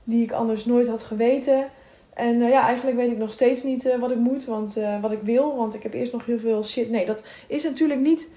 die 0.05 0.23
ik 0.23 0.33
anders 0.33 0.65
nooit 0.65 0.89
had 0.89 1.03
geweten. 1.03 1.67
En 2.15 2.39
ja, 2.39 2.67
eigenlijk 2.67 2.97
weet 2.97 3.11
ik 3.11 3.19
nog 3.19 3.33
steeds 3.33 3.63
niet 3.63 3.97
wat 3.99 4.11
ik 4.11 4.17
moet. 4.17 4.45
Want 4.45 4.77
wat 5.01 5.13
ik 5.13 5.23
wil. 5.23 5.57
Want 5.57 5.75
ik 5.75 5.83
heb 5.83 5.95
eerst 5.95 6.13
nog 6.13 6.27
heel 6.27 6.39
veel 6.39 6.65
shit. 6.65 6.91
Nee, 6.91 7.07
dat 7.07 7.23
is 7.47 7.63
natuurlijk 7.63 8.01
niet 8.01 8.29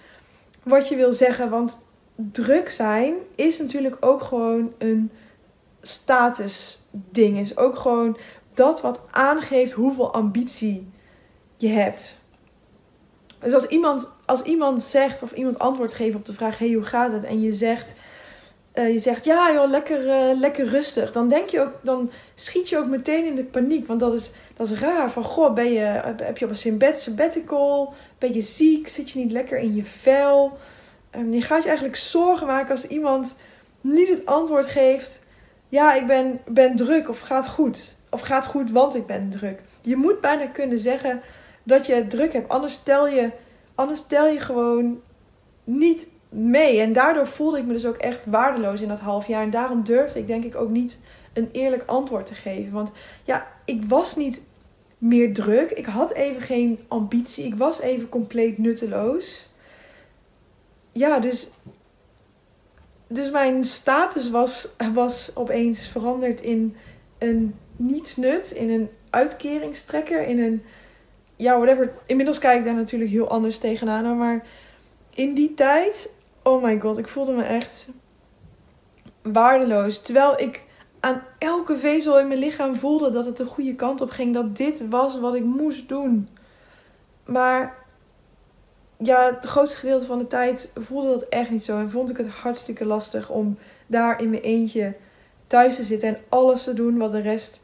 wat 0.64 0.90
je 0.90 0.96
wil 0.96 1.14
zeggen. 1.14 1.50
Want 1.50 1.84
druk 2.16 2.70
zijn 2.70 3.14
is 3.36 3.60
natuurlijk 3.60 3.98
ook 4.00 4.22
gewoon 4.22 4.72
een 4.78 5.12
statusding. 5.82 7.40
Is 7.40 7.58
ook 7.58 7.78
gewoon 7.78 8.18
dat 8.54 8.82
wat 8.82 9.06
aangeeft 9.12 9.72
hoeveel 9.72 10.14
ambitie 10.14 10.88
je 11.58 11.68
hebt. 11.68 12.22
Dus 13.44 13.54
als 13.54 13.68
iemand, 13.68 14.12
als 14.26 14.42
iemand 14.42 14.82
zegt 14.82 15.24
of 15.24 15.32
iemand 15.32 15.60
antwoord 15.60 15.94
geeft 15.94 16.16
op 16.16 16.26
de 16.26 16.34
vraag: 16.34 16.58
hey, 16.58 16.72
hoe 16.72 16.84
gaat 16.84 17.12
het? 17.12 17.24
En 17.24 17.42
je 17.42 17.54
zegt. 17.54 17.96
Uh, 18.76 18.94
je 18.94 19.00
zegt 19.00 19.26
ja 19.26 19.54
joh, 19.54 19.70
lekker, 19.70 20.06
uh, 20.06 20.40
lekker 20.40 20.68
rustig. 20.68 21.12
Dan 21.12 21.28
denk 21.28 21.50
je 21.50 21.62
ook, 21.62 21.72
dan 21.82 22.12
schiet 22.34 22.70
je 22.70 22.78
ook 22.78 22.88
meteen 22.88 23.26
in 23.26 23.36
de 23.36 23.44
paniek. 23.44 23.88
Want 23.88 24.00
dat 24.00 24.14
is, 24.14 24.34
dat 24.56 24.68
is 24.68 24.80
raar. 24.80 25.12
Van 25.12 25.24
goh, 25.24 25.54
ben 25.54 25.72
je, 25.72 26.02
heb 26.24 26.38
je 26.38 26.46
op 26.46 26.52
een 26.52 26.94
sabbatical? 26.94 27.94
Ben 28.18 28.34
je 28.34 28.42
ziek? 28.42 28.88
Zit 28.88 29.10
je 29.10 29.20
niet 29.20 29.32
lekker 29.32 29.58
in 29.58 29.76
je 29.76 29.84
vel? 29.84 30.58
Um, 31.16 31.34
je 31.34 31.42
gaat 31.42 31.62
je 31.62 31.68
eigenlijk 31.68 31.98
zorgen 31.98 32.48
maken 32.48 32.72
als 32.72 32.88
iemand 32.88 33.36
niet 33.82 34.08
het 34.08 34.26
antwoord 34.26 34.66
geeft: 34.66 35.24
Ja, 35.70 35.94
ik 35.94 36.08
ben, 36.08 36.40
ben 36.46 36.76
druk 36.76 37.10
of 37.10 37.20
gaat 37.20 37.48
goed. 37.48 37.96
Of 38.10 38.22
gaat 38.22 38.46
goed, 38.46 38.72
want 38.72 38.96
ik 38.96 39.06
ben 39.06 39.30
druk. 39.30 39.60
Je 39.82 39.96
moet 39.96 40.22
bijna 40.22 40.46
kunnen 40.46 40.80
zeggen 40.80 41.22
dat 41.64 41.86
je 41.86 42.08
druk 42.08 42.34
hebt. 42.34 42.50
Anders 42.50 42.84
tel 42.84 43.08
je, 43.08 43.30
anders 43.76 44.06
tel 44.06 44.28
je 44.28 44.40
gewoon 44.40 45.02
niet 45.64 46.08
mee. 46.30 46.80
En 46.80 46.94
daardoor 46.94 47.28
voelde 47.28 47.58
ik 47.58 47.66
me 47.66 47.74
dus 47.74 47.86
ook 47.86 47.98
echt 47.98 48.26
waardeloos 48.26 48.82
in 48.82 48.88
dat 48.88 49.00
half 49.00 49.28
jaar. 49.28 49.44
En 49.44 49.52
daarom 49.52 49.84
durfde 49.84 50.20
ik 50.20 50.28
denk 50.28 50.44
ik 50.44 50.56
ook 50.56 50.70
niet 50.70 51.00
een 51.34 51.50
eerlijk 51.52 51.84
antwoord 51.86 52.26
te 52.26 52.36
geven. 52.36 52.72
Want 52.72 52.92
ja, 53.24 53.48
ik 53.66 53.84
was 53.88 54.16
niet 54.16 54.44
meer 54.98 55.34
druk. 55.34 55.72
Ik 55.72 55.86
had 55.86 56.14
even 56.14 56.42
geen 56.42 56.80
ambitie. 56.88 57.46
Ik 57.46 57.56
was 57.56 57.82
even 57.82 58.10
compleet 58.10 58.58
nutteloos 58.58 59.52
ja, 60.94 61.20
dus, 61.20 61.50
dus 63.08 63.32
mijn 63.32 63.64
status 63.64 64.30
was, 64.30 64.70
was 64.94 65.32
opeens 65.34 65.88
veranderd 65.88 66.42
in 66.42 66.76
een 67.18 67.56
nietsnut, 67.76 68.52
in 68.52 68.70
een 68.70 68.90
uitkeringstrekker, 69.10 70.24
in 70.24 70.40
een, 70.40 70.64
ja, 71.44 71.58
whatever. 71.60 71.92
Inmiddels 72.06 72.40
kijk 72.40 72.60
ik 72.60 72.66
daar 72.66 72.74
natuurlijk 72.74 73.12
heel 73.12 73.30
anders 73.30 73.58
tegenaan, 73.58 74.18
maar 74.18 74.46
in 75.14 75.34
die 75.34 75.54
tijd, 75.54 76.14
oh 76.44 76.64
my 76.64 76.80
god, 76.80 76.98
ik 76.98 77.08
voelde 77.08 77.32
me 77.32 77.44
echt 77.44 77.90
waardeloos. 79.22 80.02
Terwijl 80.02 80.40
ik 80.40 80.64
aan 81.00 81.22
elke 81.38 81.78
vezel 81.78 82.20
in 82.20 82.28
mijn 82.28 82.40
lichaam 82.40 82.76
voelde 82.76 83.10
dat 83.10 83.26
het 83.26 83.38
de 83.38 83.46
goede 83.46 83.76
kant 83.76 84.02
op 84.02 84.10
ging, 84.10 84.34
dat 84.34 84.58
dit 84.58 84.88
was 84.90 85.20
wat 85.20 85.36
ik 85.36 85.44
moest 85.44 85.90
doen. 85.90 86.30
Maar 87.26 87.76
ja, 88.98 89.34
het 89.34 89.46
grootste 89.46 89.78
gedeelte 89.78 90.06
van 90.06 90.20
de 90.20 90.28
tijd 90.28 90.74
voelde 90.80 91.10
dat 91.10 91.22
echt 91.22 91.50
niet 91.50 91.64
zo. 91.64 91.78
En 91.78 91.90
vond 91.90 92.10
ik 92.10 92.18
het 92.18 92.28
hartstikke 92.28 92.86
lastig 92.86 93.30
om 93.30 93.58
daar 93.88 94.22
in 94.22 94.30
mijn 94.30 94.42
eentje 94.42 94.94
thuis 95.48 95.76
te 95.76 95.84
zitten 95.84 96.10
en 96.10 96.18
alles 96.30 96.64
te 96.64 96.74
doen 96.74 96.98
wat 96.98 97.12
de 97.12 97.22
rest 97.22 97.64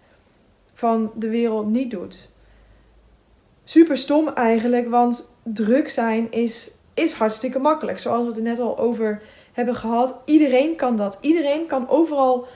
van 0.74 1.12
de 1.16 1.30
wereld 1.30 1.68
niet 1.68 1.92
doet. 1.92 2.30
Super 3.70 3.98
stom 3.98 4.28
eigenlijk, 4.28 4.90
want 4.90 5.28
druk 5.44 5.90
zijn 5.90 6.32
is, 6.32 6.72
is 6.94 7.14
hartstikke 7.14 7.60
makkelijk. 7.60 8.00
Zoals 8.00 8.22
we 8.22 8.28
het 8.28 8.38
er 8.38 8.44
net 8.44 8.60
al 8.60 8.78
over 8.78 9.22
hebben 9.54 9.76
gehad. 9.76 10.16
Iedereen 10.26 10.76
kan 10.76 10.98
dat. 10.98 11.18
Iedereen 11.22 11.66
kan 11.66 11.90
overal 11.90 12.48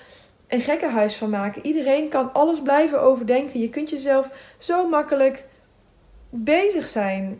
een 0.48 0.62
gekkenhuis 0.62 1.16
van 1.16 1.30
maken. 1.30 1.66
Iedereen 1.66 2.10
kan 2.10 2.34
alles 2.34 2.62
blijven 2.62 3.02
overdenken. 3.02 3.60
Je 3.60 3.70
kunt 3.70 3.90
jezelf 3.90 4.30
zo 4.58 4.88
makkelijk 4.90 5.44
bezig 6.30 6.90
zijn 6.90 7.40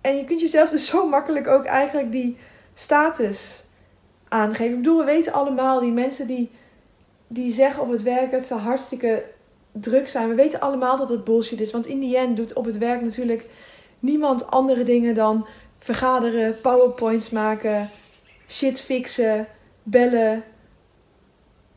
en 0.00 0.16
je 0.16 0.24
kunt 0.24 0.40
jezelf 0.40 0.70
dus 0.70 0.86
zo 0.86 1.08
makkelijk 1.08 1.46
ook 1.46 1.64
eigenlijk 1.64 2.12
die 2.12 2.36
status 2.74 3.64
aangeven. 4.28 4.70
Ik 4.70 4.76
bedoel, 4.76 4.98
we 4.98 5.04
weten 5.04 5.32
allemaal, 5.32 5.80
die 5.80 5.92
mensen 5.92 6.26
die, 6.26 6.50
die 7.26 7.52
zeggen 7.52 7.82
op 7.82 7.90
het 7.90 8.02
werk 8.02 8.30
dat 8.30 8.46
ze 8.46 8.54
hartstikke 8.54 9.24
druk 9.72 10.08
zijn. 10.08 10.28
We 10.28 10.34
weten 10.34 10.60
allemaal 10.60 10.96
dat 10.96 11.08
het 11.08 11.24
bullshit 11.24 11.60
is. 11.60 11.70
Want 11.70 11.86
in 11.86 12.00
die 12.00 12.16
end 12.16 12.36
doet 12.36 12.52
op 12.52 12.64
het 12.64 12.78
werk 12.78 13.02
natuurlijk 13.02 13.46
niemand 13.98 14.50
andere 14.50 14.84
dingen 14.84 15.14
dan 15.14 15.46
vergaderen, 15.78 16.60
powerpoints 16.60 17.30
maken, 17.30 17.90
shit 18.48 18.80
fixen, 18.80 19.46
bellen, 19.82 20.44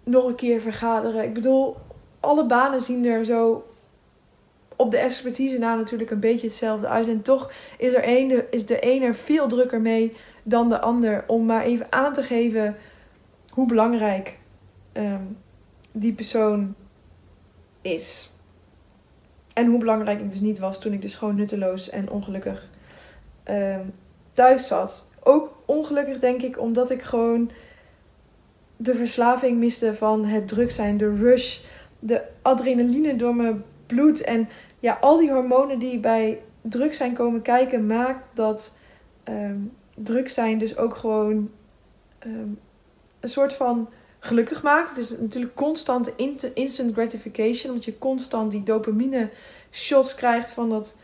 nog 0.03 0.25
een 0.25 0.35
keer 0.35 0.61
vergaderen. 0.61 1.23
Ik 1.23 1.33
bedoel, 1.33 1.75
alle 2.19 2.45
banen 2.45 2.81
zien 2.81 3.05
er 3.05 3.25
zo 3.25 3.65
op 4.75 4.91
de 4.91 4.97
expertise 4.97 5.57
na 5.57 5.75
natuurlijk 5.75 6.11
een 6.11 6.19
beetje 6.19 6.47
hetzelfde 6.47 6.87
uit. 6.87 7.07
En 7.07 7.21
toch 7.21 7.51
is, 7.77 7.93
er 7.93 8.03
een, 8.07 8.43
is 8.51 8.65
de 8.65 8.77
een 8.81 9.01
er 9.01 9.15
veel 9.15 9.47
drukker 9.47 9.81
mee 9.81 10.15
dan 10.43 10.69
de 10.69 10.79
ander. 10.79 11.23
Om 11.27 11.45
maar 11.45 11.63
even 11.63 11.87
aan 11.89 12.13
te 12.13 12.23
geven 12.23 12.77
hoe 13.49 13.67
belangrijk 13.67 14.37
ehm, 14.91 15.23
die 15.91 16.13
persoon 16.13 16.75
is. 17.85 18.29
En 19.53 19.65
hoe 19.65 19.79
belangrijk 19.79 20.19
ik 20.19 20.31
dus 20.31 20.41
niet 20.41 20.59
was 20.59 20.79
toen 20.79 20.93
ik 20.93 21.01
dus 21.01 21.15
gewoon 21.15 21.35
nutteloos 21.35 21.89
en 21.89 22.09
ongelukkig 22.09 22.69
um, 23.49 23.93
thuis 24.33 24.67
zat. 24.67 25.09
Ook 25.23 25.51
ongelukkig 25.65 26.17
denk 26.17 26.41
ik 26.41 26.59
omdat 26.59 26.89
ik 26.91 27.01
gewoon 27.01 27.51
de 28.77 28.95
verslaving 28.95 29.57
miste 29.57 29.95
van 29.95 30.25
het 30.25 30.47
druk 30.47 30.71
zijn, 30.71 30.97
de 30.97 31.15
rush, 31.15 31.59
de 31.99 32.21
adrenaline 32.41 33.15
door 33.15 33.35
mijn 33.35 33.63
bloed. 33.85 34.21
En 34.21 34.47
ja, 34.79 34.97
al 35.01 35.17
die 35.17 35.31
hormonen 35.31 35.79
die 35.79 35.99
bij 35.99 36.39
druk 36.61 36.93
zijn 36.93 37.13
komen 37.13 37.41
kijken, 37.41 37.87
maakt 37.87 38.29
dat 38.33 38.77
um, 39.29 39.71
druk 39.93 40.29
zijn 40.29 40.59
dus 40.59 40.77
ook 40.77 40.95
gewoon 40.95 41.49
ehm, 42.19 42.49
een 43.19 43.29
soort 43.29 43.53
van 43.53 43.89
gelukkig 44.25 44.63
maakt. 44.63 44.89
Het 44.89 44.97
is 44.97 45.17
natuurlijk 45.19 45.55
constant 45.55 46.11
instant 46.53 46.93
gratification, 46.93 47.71
omdat 47.71 47.85
je 47.85 47.97
constant 47.97 48.51
die 48.51 48.63
dopamine 48.63 49.29
shots 49.71 50.15
krijgt 50.15 50.51
van 50.51 50.69
dat, 50.69 50.97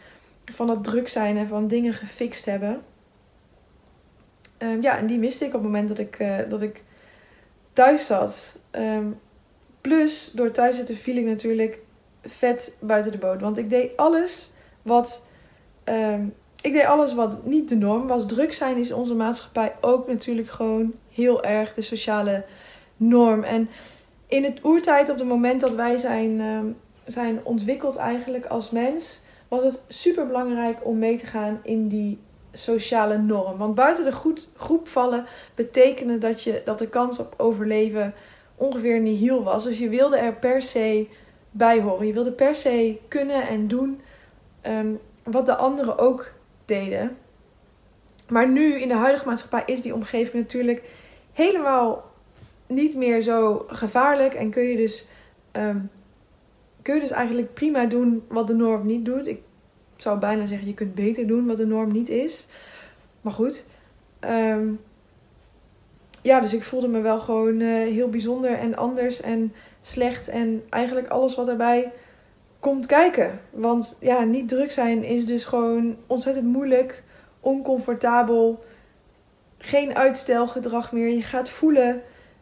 van 0.46 0.68
dat 0.68 0.84
druk 0.84 1.08
zijn 1.08 1.38
en 1.38 1.48
van 1.48 1.68
dingen 1.68 1.94
gefixt 1.94 2.46
hebben. 2.46 2.82
Ehm, 4.58 4.82
ja, 4.82 4.98
en 4.98 5.08
die 5.08 5.18
miste 5.18 5.46
ik 5.46 5.54
op 5.54 5.62
het 5.64 5.72
moment 5.72 5.88
dat 5.88 5.98
ik, 5.98 6.20
uh, 6.20 6.38
dat 6.50 6.62
ik 6.62 6.84
thuis 7.74 8.06
zat. 8.06 8.60
plus, 9.82 10.32
door 10.32 10.52
thuis 10.52 10.76
zitten 10.76 10.98
viel 10.98 11.16
ik 11.16 11.26
natuurlijk 11.26 11.80
vet 12.26 12.76
buiten 12.80 13.12
de 13.12 13.18
boot. 13.18 13.42
Want 13.42 13.58
ik 13.58 13.70
deed 13.70 13.98
alles 13.98 14.50
wat. 14.82 15.28
Ehm, 15.84 16.26
ik 16.62 16.74
deed 16.74 16.86
alles 16.86 17.14
wat 17.14 17.46
niet 17.46 17.70
de 17.70 17.76
norm 17.76 18.08
was. 18.08 18.28
Druk 18.28 18.54
zijn 18.54 18.78
is 18.78 18.92
onze 18.92 19.16
maatschappij 19.16 19.74
ook 19.82 20.08
natuurlijk 20.08 20.50
gewoon 20.50 20.94
heel 21.14 21.44
erg 21.44 21.74
de 21.74 21.82
sociale 21.82 22.44
norm. 23.02 23.44
En 23.44 23.70
in 24.28 24.44
het 24.44 24.60
oertijd, 24.64 25.10
op 25.10 25.18
het 25.18 25.28
moment 25.28 25.62
dat 25.62 25.76
wij 25.76 25.98
zijn, 25.98 26.40
ehm, 26.40 26.66
zijn 27.06 27.40
ontwikkeld 27.44 27.96
eigenlijk 27.96 28.46
als 28.46 28.70
mens, 28.70 29.22
was 29.48 29.64
het 29.64 29.84
super 29.88 30.28
belangrijk 30.28 30.78
om 30.86 31.00
mee 31.00 31.18
te 31.18 31.26
gaan 31.26 31.60
in 31.64 31.88
die 31.88 32.20
sociale 32.54 33.18
norm. 33.18 33.58
Want 33.58 33.76
buiten 33.76 34.04
de 34.04 34.12
goed, 34.12 34.50
groep 34.56 34.88
vallen 34.88 35.26
betekende 35.56 36.18
dat, 36.18 36.44
je, 36.44 36.62
dat 36.66 36.80
de 36.80 36.90
kans 36.90 37.20
op 37.20 37.34
overleven 37.38 38.14
ongeveer 38.56 39.00
nihil 39.00 39.44
was. 39.44 39.64
Dus 39.64 39.80
je 39.80 39.90
wilde 39.90 40.18
er 40.18 40.34
per 40.34 40.62
se 40.62 41.08
bij 41.52 41.82
horen. 41.82 42.08
Je 42.08 42.14
wilde 42.14 42.32
per 42.32 42.56
se 42.56 42.98
kunnen 43.08 43.48
en 43.48 43.68
doen 43.68 44.02
ehm, 44.62 44.94
wat 45.24 45.46
de 45.46 45.56
anderen 45.56 45.98
ook 45.98 46.32
deden. 46.66 47.18
Maar 48.28 48.50
nu 48.50 48.74
in 48.82 48.88
de 48.88 48.96
huidige 48.96 49.28
maatschappij 49.28 49.64
is 49.66 49.82
die 49.82 49.94
omgeving 49.94 50.44
natuurlijk 50.44 50.84
helemaal 51.34 52.11
niet 52.72 52.96
meer 52.96 53.22
zo 53.22 53.66
gevaarlijk. 53.68 54.34
En 54.34 54.50
kun 54.50 54.64
je 54.64 54.76
dus, 54.76 55.08
ehm, 55.52 55.78
kun 56.82 56.94
je 56.96 57.02
dus 57.02 57.12
eigenlijk 57.12 57.54
prima 57.54 57.86
doen 57.86 58.24
wat 58.28 58.48
de 58.48 58.54
norm 58.54 58.86
niet 58.86 59.06
doet. 59.06 59.28
Ik 59.28 59.42
zou 59.96 60.20
bijna 60.20 60.46
zeggen, 60.46 60.68
je 60.68 60.74
kunt 60.74 60.96
beter 60.96 61.28
doen 61.28 61.46
wat 61.46 61.58
de 61.58 61.66
norm 61.66 61.92
niet 61.92 62.10
is. 62.10 62.48
Maar 63.22 63.34
goed. 63.34 63.66
Ehm, 64.20 64.68
ja, 66.22 66.40
dus 66.40 66.54
ik 66.54 66.64
voelde 66.64 66.88
me 66.88 67.02
wel 67.02 67.20
gewoon 67.20 67.60
uh, 67.60 67.68
heel 67.94 68.10
bijzonder 68.10 68.58
en 68.58 68.76
anders. 68.76 69.22
En 69.22 69.54
slecht 69.82 70.28
en 70.28 70.64
eigenlijk 70.70 71.08
alles 71.08 71.36
wat 71.36 71.48
erbij 71.48 71.92
komt 72.60 72.86
kijken. 72.86 73.40
Want 73.50 73.98
ja, 74.00 74.24
niet 74.24 74.48
druk 74.48 74.72
zijn 74.72 75.04
is 75.04 75.26
dus 75.26 75.46
gewoon 75.46 75.96
ontzettend 76.08 76.46
moeilijk, 76.46 77.04
oncomfortabel, 77.40 78.60
geen 79.58 79.96
uitstelgedrag 79.96 80.92
meer. 80.92 81.08
Je 81.08 81.24
gaat 81.24 81.50
voelen, 81.50 82.02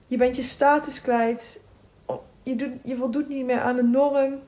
je 0.10 0.18
bent 0.18 0.36
je 0.36 0.42
status 0.42 1.02
kwijt, 1.02 1.62
je, 2.44 2.56
doet, 2.56 2.72
je 2.84 2.96
voldoet 2.96 3.28
niet 3.28 3.46
meer 3.46 3.60
aan 3.60 3.76
de 3.76 3.84
norm. 3.84 4.40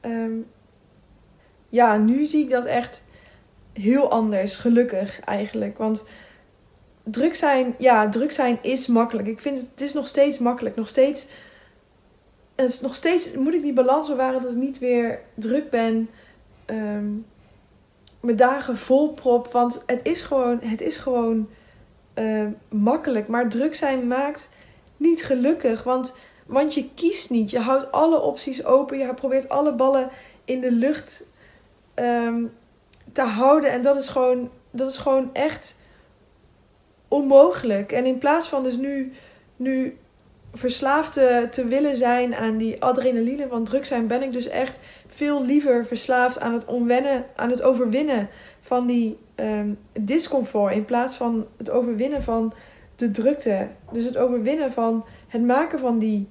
Ehm, 0.00 0.36
ja, 1.68 1.96
nu 1.96 2.24
zie 2.24 2.44
ik 2.44 2.50
dat 2.50 2.64
echt 2.64 3.02
heel 3.72 4.10
anders, 4.10 4.56
gelukkig 4.56 5.20
eigenlijk. 5.20 5.78
Want 5.78 6.04
druk 7.02 7.34
zijn, 7.34 7.74
ja, 7.78 8.08
druk 8.08 8.32
zijn 8.32 8.58
is 8.62 8.86
makkelijk. 8.86 9.28
Ik 9.28 9.40
vind 9.40 9.58
het, 9.60 9.70
het 9.70 9.80
is 9.80 9.92
nog 9.92 10.06
steeds 10.06 10.38
makkelijk. 10.38 10.76
Nog 10.76 10.88
steeds, 10.88 11.26
het 12.54 12.78
nog 12.82 12.94
steeds 12.94 13.34
moet 13.34 13.54
ik 13.54 13.62
die 13.62 13.72
balans 13.72 14.08
bewaren 14.08 14.42
dat 14.42 14.50
ik 14.52 14.56
niet 14.56 14.78
weer 14.78 15.20
druk 15.34 15.70
ben. 15.70 16.10
Um, 16.66 17.26
mijn 18.20 18.36
dagen 18.36 18.78
vol 18.78 19.12
prop. 19.12 19.52
Want 19.52 19.82
het 19.86 20.00
is 20.02 20.22
gewoon, 20.22 20.60
het 20.62 20.80
is 20.80 20.96
gewoon 20.96 21.48
ehm, 22.14 22.50
makkelijk. 22.68 23.28
Maar 23.28 23.48
druk 23.48 23.74
zijn 23.74 24.06
maakt 24.06 24.48
niet 24.98 25.24
gelukkig. 25.24 25.82
Want, 25.82 26.16
want 26.46 26.74
je 26.74 26.88
kiest 26.94 27.30
niet. 27.30 27.50
Je 27.50 27.58
houdt 27.58 27.92
alle 27.92 28.20
opties 28.20 28.64
open. 28.64 28.98
Je 28.98 29.14
probeert 29.14 29.48
alle 29.48 29.72
ballen 29.72 30.10
in 30.44 30.60
de 30.60 30.72
lucht 30.72 31.26
ehm, 31.94 32.44
te 33.12 33.22
houden. 33.22 33.70
En 33.70 33.82
dat 33.82 33.96
is 33.96 34.08
gewoon, 34.08 34.50
dat 34.70 34.90
is 34.90 34.96
gewoon 34.96 35.34
echt 35.34 35.80
onmogelijk. 37.08 37.92
En 37.92 38.06
in 38.06 38.18
plaats 38.18 38.48
van 38.48 38.62
dus 38.62 38.76
nu, 38.76 39.12
nu 39.56 39.96
verslaafd 40.54 41.12
te, 41.50 41.64
willen 41.68 41.96
zijn 41.96 42.34
aan 42.34 42.56
die 42.56 42.82
adrenaline 42.82 43.46
van 43.48 43.64
druk 43.64 43.86
zijn, 43.86 44.06
ben 44.06 44.22
ik 44.22 44.32
dus 44.32 44.48
echt 44.48 44.80
veel 45.08 45.44
liever 45.44 45.86
verslaafd 45.86 46.40
aan 46.40 46.52
het 46.52 46.64
onwennen, 46.64 47.24
aan 47.36 47.50
het 47.50 47.62
overwinnen 47.62 48.28
van 48.60 48.86
die 48.86 49.18
um, 49.36 49.78
discomfort. 49.92 50.74
In 50.74 50.84
plaats 50.84 51.14
van 51.16 51.46
het 51.56 51.70
overwinnen 51.70 52.22
van 52.22 52.52
de 52.98 53.10
drukte. 53.10 53.68
Dus 53.92 54.04
het 54.04 54.16
overwinnen 54.16 54.72
van 54.72 55.04
het 55.28 55.42
maken 55.42 55.78
van 55.78 55.98
die 55.98 56.28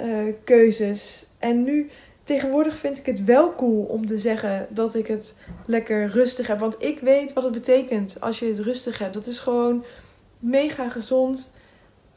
uh, 0.00 0.34
keuzes. 0.44 1.26
En 1.38 1.62
nu 1.64 1.90
tegenwoordig 2.24 2.76
vind 2.76 2.98
ik 2.98 3.06
het 3.06 3.24
wel 3.24 3.54
cool 3.54 3.82
om 3.82 4.06
te 4.06 4.18
zeggen 4.18 4.66
dat 4.70 4.94
ik 4.94 5.06
het 5.06 5.36
lekker 5.66 6.08
rustig 6.08 6.46
heb. 6.46 6.58
Want 6.58 6.84
ik 6.84 7.00
weet 7.00 7.32
wat 7.32 7.44
het 7.44 7.52
betekent 7.52 8.20
als 8.20 8.38
je 8.38 8.46
het 8.46 8.58
rustig 8.58 8.98
hebt. 8.98 9.14
Dat 9.14 9.26
is 9.26 9.38
gewoon 9.38 9.84
mega 10.38 10.88
gezond, 10.88 11.52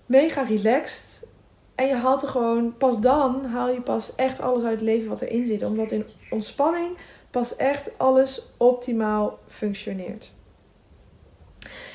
mega 0.05 0.41
relaxed. 0.41 1.27
En 1.75 1.87
je 1.87 1.95
haalt 1.95 2.21
er 2.21 2.29
gewoon, 2.29 2.77
pas 2.77 3.01
dan 3.01 3.45
haal 3.45 3.69
je 3.69 3.81
pas 3.81 4.15
echt 4.15 4.41
alles 4.41 4.63
uit 4.63 4.79
het 4.79 4.81
leven 4.81 5.09
wat 5.09 5.21
erin 5.21 5.45
zit. 5.45 5.63
Omdat 5.63 5.91
in 5.91 6.05
ontspanning 6.29 6.97
pas 7.29 7.55
echt 7.55 7.91
alles 7.97 8.41
optimaal 8.57 9.39
functioneert. 9.47 10.33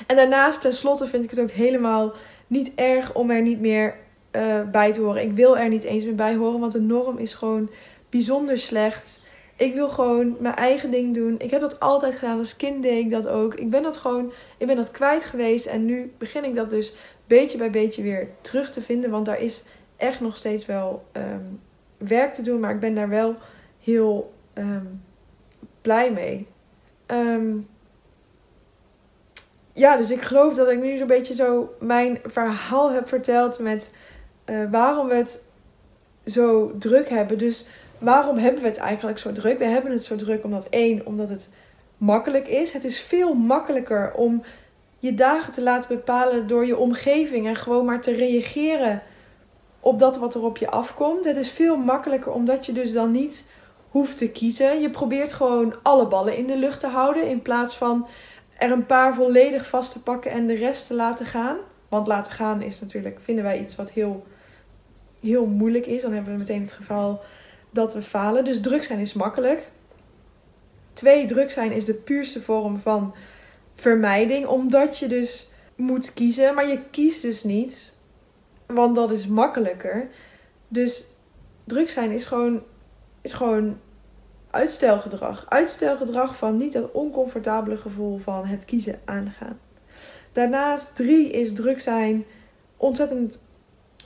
En 0.07 0.15
daarnaast, 0.15 0.61
tenslotte, 0.61 1.07
vind 1.07 1.23
ik 1.23 1.29
het 1.29 1.39
ook 1.39 1.51
helemaal 1.51 2.13
niet 2.47 2.71
erg 2.75 3.13
om 3.13 3.31
er 3.31 3.41
niet 3.41 3.59
meer 3.59 3.95
uh, 4.31 4.61
bij 4.71 4.93
te 4.93 5.01
horen. 5.01 5.21
Ik 5.21 5.31
wil 5.31 5.57
er 5.57 5.69
niet 5.69 5.83
eens 5.83 6.03
meer 6.03 6.15
bij 6.15 6.35
horen, 6.35 6.59
want 6.59 6.71
de 6.71 6.81
norm 6.81 7.17
is 7.17 7.33
gewoon 7.33 7.69
bijzonder 8.09 8.59
slecht. 8.59 9.23
Ik 9.55 9.73
wil 9.73 9.89
gewoon 9.89 10.35
mijn 10.39 10.55
eigen 10.55 10.91
ding 10.91 11.13
doen. 11.13 11.35
Ik 11.37 11.51
heb 11.51 11.61
dat 11.61 11.79
altijd 11.79 12.15
gedaan. 12.15 12.37
Als 12.37 12.55
kind 12.55 12.83
deed 12.83 13.05
ik 13.05 13.09
dat 13.09 13.27
ook. 13.27 13.53
Ik 13.53 13.69
ben 13.69 13.83
dat 13.83 13.97
gewoon, 13.97 14.31
ik 14.57 14.67
ben 14.67 14.75
dat 14.75 14.91
kwijt 14.91 15.23
geweest. 15.23 15.65
En 15.65 15.85
nu 15.85 16.11
begin 16.17 16.43
ik 16.43 16.55
dat 16.55 16.69
dus 16.69 16.93
beetje 17.27 17.57
bij 17.57 17.71
beetje 17.71 18.01
weer 18.01 18.27
terug 18.41 18.71
te 18.71 18.81
vinden. 18.81 19.09
Want 19.09 19.25
daar 19.25 19.41
is 19.41 19.63
echt 19.97 20.19
nog 20.19 20.37
steeds 20.37 20.65
wel 20.65 21.05
ehm, 21.11 21.43
werk 21.97 22.33
te 22.33 22.41
doen. 22.41 22.59
Maar 22.59 22.73
ik 22.73 22.79
ben 22.79 22.95
daar 22.95 23.09
wel 23.09 23.35
heel 23.83 24.33
ehm, 24.53 24.85
blij 25.81 26.11
mee. 26.11 26.47
Ehm, 27.05 27.57
ja, 29.75 29.97
dus 29.97 30.11
ik 30.11 30.21
geloof 30.21 30.53
dat 30.53 30.69
ik 30.69 30.81
nu 30.81 30.97
zo'n 30.97 31.07
beetje 31.07 31.33
zo 31.33 31.73
mijn 31.79 32.19
verhaal 32.25 32.91
heb 32.91 33.07
verteld 33.07 33.59
met 33.59 33.93
uh, 34.45 34.71
waarom 34.71 35.07
we 35.07 35.15
het 35.15 35.41
zo 36.25 36.77
druk 36.77 37.09
hebben. 37.09 37.37
Dus 37.37 37.65
waarom 37.97 38.37
hebben 38.37 38.61
we 38.61 38.67
het 38.67 38.77
eigenlijk 38.77 39.19
zo 39.19 39.31
druk? 39.31 39.57
We 39.57 39.65
hebben 39.65 39.91
het 39.91 40.03
zo 40.03 40.15
druk 40.15 40.43
omdat 40.43 40.67
één, 40.69 41.05
omdat 41.05 41.29
het 41.29 41.49
makkelijk 41.97 42.47
is. 42.47 42.73
Het 42.73 42.83
is 42.83 42.99
veel 42.99 43.33
makkelijker 43.33 44.11
om 44.13 44.43
je 44.99 45.15
dagen 45.15 45.53
te 45.53 45.61
laten 45.61 45.95
bepalen 45.95 46.47
door 46.47 46.65
je 46.65 46.77
omgeving 46.77 47.47
en 47.47 47.55
gewoon 47.55 47.85
maar 47.85 48.01
te 48.01 48.15
reageren 48.15 49.01
op 49.79 49.99
dat 49.99 50.17
wat 50.17 50.35
er 50.35 50.43
op 50.43 50.57
je 50.57 50.69
afkomt. 50.69 51.25
Het 51.25 51.37
is 51.37 51.49
veel 51.49 51.77
makkelijker 51.77 52.31
omdat 52.31 52.65
je 52.65 52.71
dus 52.71 52.91
dan 52.91 53.11
niet 53.11 53.51
hoeft 53.89 54.17
te 54.17 54.29
kiezen. 54.29 54.81
Je 54.81 54.89
probeert 54.89 55.33
gewoon 55.33 55.75
alle 55.81 56.07
ballen 56.07 56.37
in 56.37 56.47
de 56.47 56.57
lucht 56.57 56.79
te 56.79 56.87
houden 56.87 57.29
in 57.29 57.41
plaats 57.41 57.75
van 57.75 58.07
er 58.57 58.71
een 58.71 58.85
paar 58.85 59.15
volledig 59.15 59.67
vast 59.67 59.91
te 59.91 60.01
pakken 60.01 60.31
en 60.31 60.47
de 60.47 60.55
rest 60.55 60.87
te 60.87 60.93
laten 60.93 61.25
gaan. 61.25 61.57
Want 61.89 62.07
laten 62.07 62.33
gaan 62.33 62.61
is 62.61 62.79
natuurlijk, 62.79 63.19
vinden 63.21 63.43
wij 63.43 63.59
iets 63.59 63.75
wat 63.75 63.91
heel, 63.91 64.25
heel 65.21 65.45
moeilijk 65.45 65.85
is. 65.85 66.01
Dan 66.01 66.13
hebben 66.13 66.33
we 66.33 66.39
meteen 66.39 66.61
het 66.61 66.71
geval 66.71 67.21
dat 67.69 67.93
we 67.93 68.01
falen. 68.01 68.43
Dus 68.45 68.61
druk 68.61 68.83
zijn 68.83 68.99
is 68.99 69.13
makkelijk. 69.13 69.69
Twee, 70.93 71.25
druk 71.25 71.51
zijn 71.51 71.71
is 71.71 71.85
de 71.85 71.93
puurste 71.93 72.41
vorm 72.41 72.79
van 72.79 73.15
vermijding. 73.75 74.45
Omdat 74.45 74.97
je 74.97 75.07
dus 75.07 75.49
moet 75.75 76.13
kiezen. 76.13 76.55
Maar 76.55 76.67
je 76.67 76.79
kiest 76.91 77.21
dus 77.21 77.43
niet. 77.43 77.93
Want 78.65 78.95
dat 78.95 79.11
is 79.11 79.27
makkelijker. 79.27 80.07
Dus 80.67 81.05
druk 81.63 81.89
zijn 81.89 82.11
is 82.11 82.25
gewoon, 82.25 82.61
is 83.21 83.33
gewoon 83.33 83.77
uitstelgedrag. 84.55 85.45
Uitstelgedrag 85.49 86.37
van 86.37 86.57
niet 86.57 86.73
dat 86.73 86.91
oncomfortabele 86.91 87.77
gevoel 87.77 88.17
van 88.17 88.45
het 88.45 88.65
kiezen 88.65 88.99
aangaan. 89.05 89.59
Daarnaast 90.31 90.95
drie 90.95 91.31
is 91.31 91.53
druk 91.53 91.79
zijn 91.79 92.25
ontzettend 92.77 93.41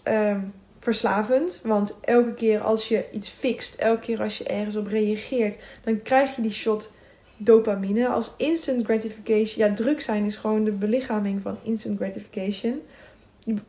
ehm, 0.04 0.40
verslavend. 0.80 1.62
Want 1.64 2.00
elke 2.02 2.34
keer 2.34 2.62
als 2.62 2.88
je 2.88 3.06
iets 3.12 3.30
fixt, 3.30 3.76
elke 3.76 4.00
keer 4.00 4.22
als 4.22 4.38
je 4.38 4.44
ergens 4.44 4.76
op 4.76 4.88
reageert, 4.88 5.62
dan 5.84 6.02
krijg 6.02 6.36
je 6.36 6.42
die 6.42 6.52
shot 6.52 6.94
dopamine 7.38 8.08
als 8.08 8.34
instant 8.38 8.86
gratification. 8.86 9.68
Ja, 9.68 9.74
druk 9.74 10.02
zijn 10.02 10.26
is 10.26 10.36
gewoon 10.36 10.64
de 10.64 10.72
belichaming 10.72 11.42
van 11.42 11.58
instant 11.64 11.98
gratification. 11.98 12.82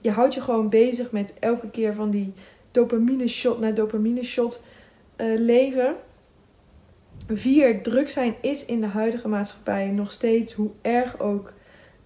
Je, 0.01 0.11
houdt 0.11 0.35
je 0.35 0.41
gewoon 0.41 0.69
bezig 0.69 1.11
met 1.11 1.35
elke 1.39 1.71
keer 1.71 1.95
van 1.95 2.11
die 2.11 2.33
dopamine 2.71 3.29
shot 3.29 3.61
naar 3.61 3.75
dopamine 3.75 4.25
shot 4.25 4.63
uh, 5.17 5.39
leven. 5.39 5.95
Vier, 7.33 7.83
druk 7.83 8.09
zijn 8.09 8.35
is 8.41 8.65
in 8.65 8.81
de 8.81 8.87
huidige 8.87 9.29
maatschappij 9.29 9.87
nog 9.87 10.11
steeds, 10.11 10.53
hoe 10.53 10.71
erg 10.83 11.21
ook, 11.21 11.53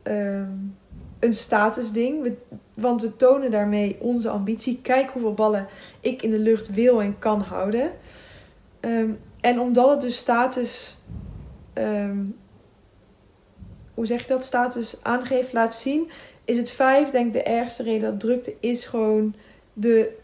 um, 0.03 0.77
een 1.19 1.35
statusding. 1.35 2.33
Want 2.75 3.03
we 3.03 3.17
tonen 3.17 3.51
daarmee 3.51 3.97
onze 4.01 4.29
ambitie. 4.29 4.81
Kijk 4.83 5.11
hoeveel 5.11 5.35
ballen 5.35 5.67
ik 6.01 6.23
in 6.23 6.31
de 6.31 6.39
lucht 6.39 6.75
wil 6.75 7.03
en 7.03 7.19
kan 7.19 7.41
houden. 7.41 7.91
Um, 8.81 9.19
en 9.41 9.61
omdat 9.61 9.91
het 9.91 10.01
dus 10.01 10.17
status. 10.17 10.97
Um, 11.75 12.37
hoe 13.95 14.07
zeg 14.07 14.23
je 14.23 14.29
dat? 14.29 14.45
Status 14.45 14.97
aangeeft, 15.03 15.53
laat 15.53 15.75
zien. 15.75 16.11
Is 16.45 16.57
het 16.57 16.71
vijf, 16.71 17.11
denk 17.11 17.27
ik, 17.27 17.33
de 17.33 17.43
ergste 17.43 17.83
reden 17.83 18.11
dat 18.11 18.21
drukte 18.21 18.55
is 18.61 18.87
gewoon 18.87 19.35
de 19.73 20.17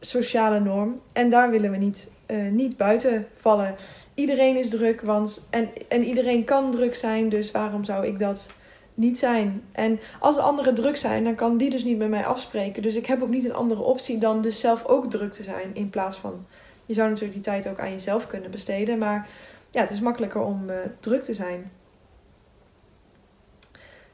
sociale 0.00 0.60
norm. 0.60 1.00
En 1.12 1.30
daar 1.30 1.50
willen 1.50 1.70
we 1.70 1.76
niet, 1.76 2.10
uh, 2.26 2.50
niet 2.50 2.76
buiten 2.76 3.26
vallen. 3.36 3.74
Iedereen 4.18 4.56
is 4.56 4.68
druk, 4.68 5.00
want, 5.00 5.46
en, 5.50 5.68
en 5.88 6.04
iedereen 6.04 6.44
kan 6.44 6.70
druk 6.70 6.94
zijn. 6.94 7.28
Dus 7.28 7.50
waarom 7.50 7.84
zou 7.84 8.06
ik 8.06 8.18
dat 8.18 8.50
niet 8.94 9.18
zijn. 9.18 9.62
En 9.72 10.00
als 10.20 10.36
de 10.36 10.42
anderen 10.42 10.74
druk 10.74 10.96
zijn, 10.96 11.24
dan 11.24 11.34
kan 11.34 11.56
die 11.56 11.70
dus 11.70 11.84
niet 11.84 11.98
met 11.98 12.08
mij 12.08 12.26
afspreken. 12.26 12.82
Dus 12.82 12.94
ik 12.94 13.06
heb 13.06 13.22
ook 13.22 13.28
niet 13.28 13.44
een 13.44 13.54
andere 13.54 13.82
optie 13.82 14.18
dan 14.18 14.42
dus 14.42 14.60
zelf 14.60 14.84
ook 14.84 15.10
druk 15.10 15.32
te 15.32 15.42
zijn. 15.42 15.70
In 15.74 15.90
plaats 15.90 16.16
van, 16.16 16.46
je 16.86 16.94
zou 16.94 17.08
natuurlijk 17.08 17.34
die 17.34 17.52
tijd 17.52 17.68
ook 17.68 17.78
aan 17.78 17.90
jezelf 17.92 18.26
kunnen 18.26 18.50
besteden. 18.50 18.98
Maar 18.98 19.28
ja, 19.70 19.80
het 19.80 19.90
is 19.90 20.00
makkelijker 20.00 20.40
om 20.40 20.70
uh, 20.70 20.76
druk 21.00 21.22
te 21.22 21.34
zijn. 21.34 21.70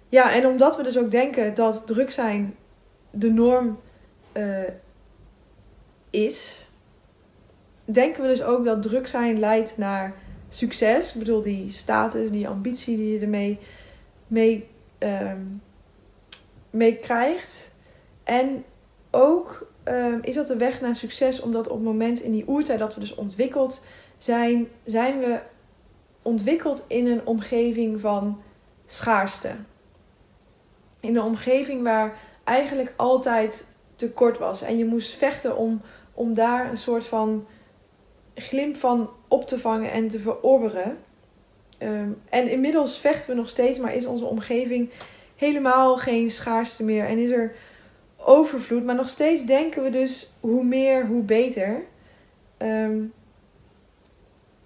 Ja, 0.08 0.32
en 0.34 0.46
omdat 0.46 0.76
we 0.76 0.82
dus 0.82 0.98
ook 0.98 1.10
denken 1.10 1.54
dat 1.54 1.86
druk 1.86 2.10
zijn 2.10 2.54
de 3.10 3.30
norm 3.30 3.78
uh, 4.32 4.68
is, 6.10 6.68
denken 7.84 8.22
we 8.22 8.28
dus 8.28 8.42
ook 8.42 8.64
dat 8.64 8.82
druk 8.82 9.06
zijn 9.06 9.38
leidt 9.38 9.78
naar 9.78 10.14
succes. 10.48 11.12
Ik 11.12 11.18
bedoel, 11.18 11.42
die 11.42 11.70
status, 11.70 12.30
die 12.30 12.48
ambitie 12.48 12.96
die 12.96 13.12
je 13.12 13.20
ermee 13.20 13.58
mee 14.26 14.66
um, 14.98 15.62
mee 16.70 16.96
krijgt. 16.96 17.72
En 18.24 18.64
ook 19.10 19.70
um, 19.84 20.18
is 20.22 20.34
dat 20.34 20.46
de 20.46 20.56
weg 20.56 20.80
naar 20.80 20.94
succes, 20.94 21.40
omdat 21.40 21.68
op 21.68 21.76
het 21.76 21.84
moment 21.84 22.20
in 22.20 22.32
die 22.32 22.48
oertijd 22.48 22.78
dat 22.78 22.94
we 22.94 23.00
dus 23.00 23.14
ontwikkeld 23.14 23.86
zijn, 24.16 24.68
zijn 24.84 25.18
we 25.18 25.38
ontwikkeld 26.22 26.84
in 26.88 27.06
een 27.06 27.26
omgeving 27.26 28.00
van 28.00 28.42
schaarste. 28.86 29.50
In 31.00 31.16
een 31.16 31.22
omgeving 31.22 31.82
waar 31.82 32.14
eigenlijk 32.44 32.92
altijd 32.96 33.68
tekort 33.96 34.38
was. 34.38 34.62
En 34.62 34.78
je 34.78 34.84
moest 34.84 35.14
vechten 35.14 35.56
om, 35.56 35.80
om 36.14 36.34
daar 36.34 36.70
een 36.70 36.76
soort 36.76 37.06
van 37.06 37.46
glimp 38.34 38.76
van 38.76 39.10
op 39.28 39.46
te 39.46 39.58
vangen 39.58 39.90
en 39.90 40.08
te 40.08 40.20
verorberen. 40.20 40.98
Ehm, 41.78 42.08
en 42.30 42.50
inmiddels 42.50 42.98
vechten 42.98 43.30
we 43.30 43.36
nog 43.36 43.48
steeds, 43.48 43.78
maar 43.78 43.94
is 43.94 44.06
onze 44.06 44.24
omgeving 44.24 44.90
helemaal 45.36 45.96
geen 45.96 46.30
schaarste 46.30 46.84
meer 46.84 47.06
en 47.06 47.18
is 47.18 47.30
er 47.30 47.52
overvloed. 48.16 48.84
Maar 48.84 48.94
nog 48.94 49.08
steeds 49.08 49.44
denken 49.44 49.82
we 49.82 49.90
dus 49.90 50.30
hoe 50.40 50.64
meer, 50.64 51.06
hoe 51.06 51.22
beter. 51.22 51.82
Ehm, 52.56 52.98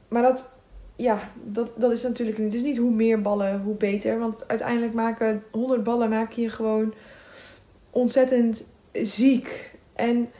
maar 0.08 0.22
dat, 0.22 0.48
ja, 0.96 1.30
dat, 1.44 1.74
dat 1.76 1.92
is 1.92 2.02
natuurlijk 2.02 2.38
niet. 2.38 2.46
Het 2.46 2.62
is 2.62 2.68
niet 2.68 2.76
hoe 2.76 2.90
meer 2.94 3.22
ballen, 3.22 3.60
hoe 3.60 3.74
beter. 3.74 4.18
Want 4.18 4.48
uiteindelijk 4.48 4.92
maken 4.92 5.42
100 5.50 5.82
ballen 5.82 6.08
maak 6.08 6.32
je 6.32 6.48
gewoon 6.48 6.94
ontzettend 7.90 8.66
ziek. 8.92 9.74
En 9.94 10.30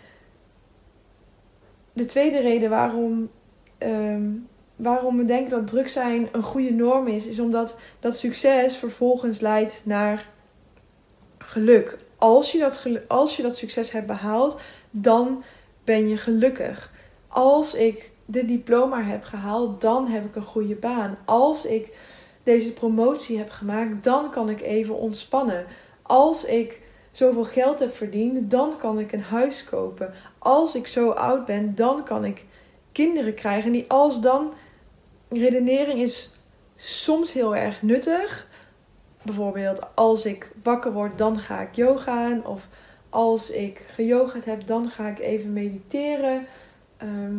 de 1.99 2.07
tweede 2.07 2.41
reden 2.41 2.71
waarom, 2.71 3.31
um, 3.79 4.49
waarom 4.77 5.17
we 5.17 5.25
denken 5.25 5.51
dat 5.51 5.67
druk 5.67 5.89
zijn 5.89 6.29
een 6.33 6.43
goede 6.43 6.73
norm 6.73 7.07
is, 7.07 7.27
is 7.27 7.41
omdat 7.41 7.81
dat 8.01 8.17
succes 8.17 8.77
vervolgens 8.77 9.41
leidt 9.41 9.83
naar 9.85 10.27
geluk. 11.39 11.99
Als 12.17 12.53
je 12.53 12.59
dat, 12.59 12.87
als 13.09 13.37
je 13.37 13.43
dat 13.43 13.57
succes 13.57 13.93
hebt 13.93 14.07
behaald, 14.07 14.61
dan 14.91 15.43
ben 15.85 16.09
je 16.09 16.17
gelukkig. 16.17 16.93
Als 17.29 17.75
ik 17.75 18.11
dit 18.25 18.49
diploma 18.49 19.03
heb 19.03 19.25
gehaald, 19.25 19.81
dan 19.81 20.07
heb 20.07 20.25
ik 20.25 20.37
een 20.37 20.43
goede 20.43 20.75
baan. 20.75 21.19
Als 21.25 21.65
ik 21.65 21.97
deze 22.43 22.73
promotie 22.73 23.39
heb 23.39 23.51
gemaakt, 23.51 24.05
dan 24.05 24.31
kan 24.31 24.49
ik 24.51 24.61
even 24.61 24.95
ontspannen. 24.95 25.65
Als 26.03 26.45
ik 26.45 26.83
zoveel 27.11 27.45
geld 27.45 27.79
heb 27.79 27.95
verdiend, 27.95 28.51
dan 28.51 28.79
kan 28.79 28.99
ik 28.99 29.13
een 29.13 29.23
huis 29.23 29.65
kopen. 29.65 30.13
Als 30.49 30.75
ik 30.75 30.87
zo 30.87 31.11
oud 31.11 31.45
ben, 31.45 31.75
dan 31.75 32.05
kan 32.05 32.25
ik 32.25 32.45
kinderen 32.93 33.35
krijgen. 33.35 33.65
En 33.65 33.73
die 33.73 33.91
als 33.91 34.21
dan 34.21 34.53
redenering 35.29 36.01
is 36.01 36.31
soms 36.77 37.33
heel 37.33 37.57
erg 37.57 37.83
nuttig. 37.83 38.47
Bijvoorbeeld, 39.23 39.81
als 39.95 40.25
ik 40.25 40.53
wakker 40.63 40.93
word, 40.93 41.19
dan 41.19 41.39
ga 41.39 41.61
ik 41.61 41.75
yogaan. 41.75 42.47
Of 42.47 42.69
als 43.09 43.51
ik 43.51 43.87
geyogaat 43.91 44.45
heb, 44.45 44.67
dan 44.67 44.89
ga 44.89 45.09
ik 45.09 45.19
even 45.19 45.53
mediteren. 45.53 46.47
Ehm, 46.97 47.37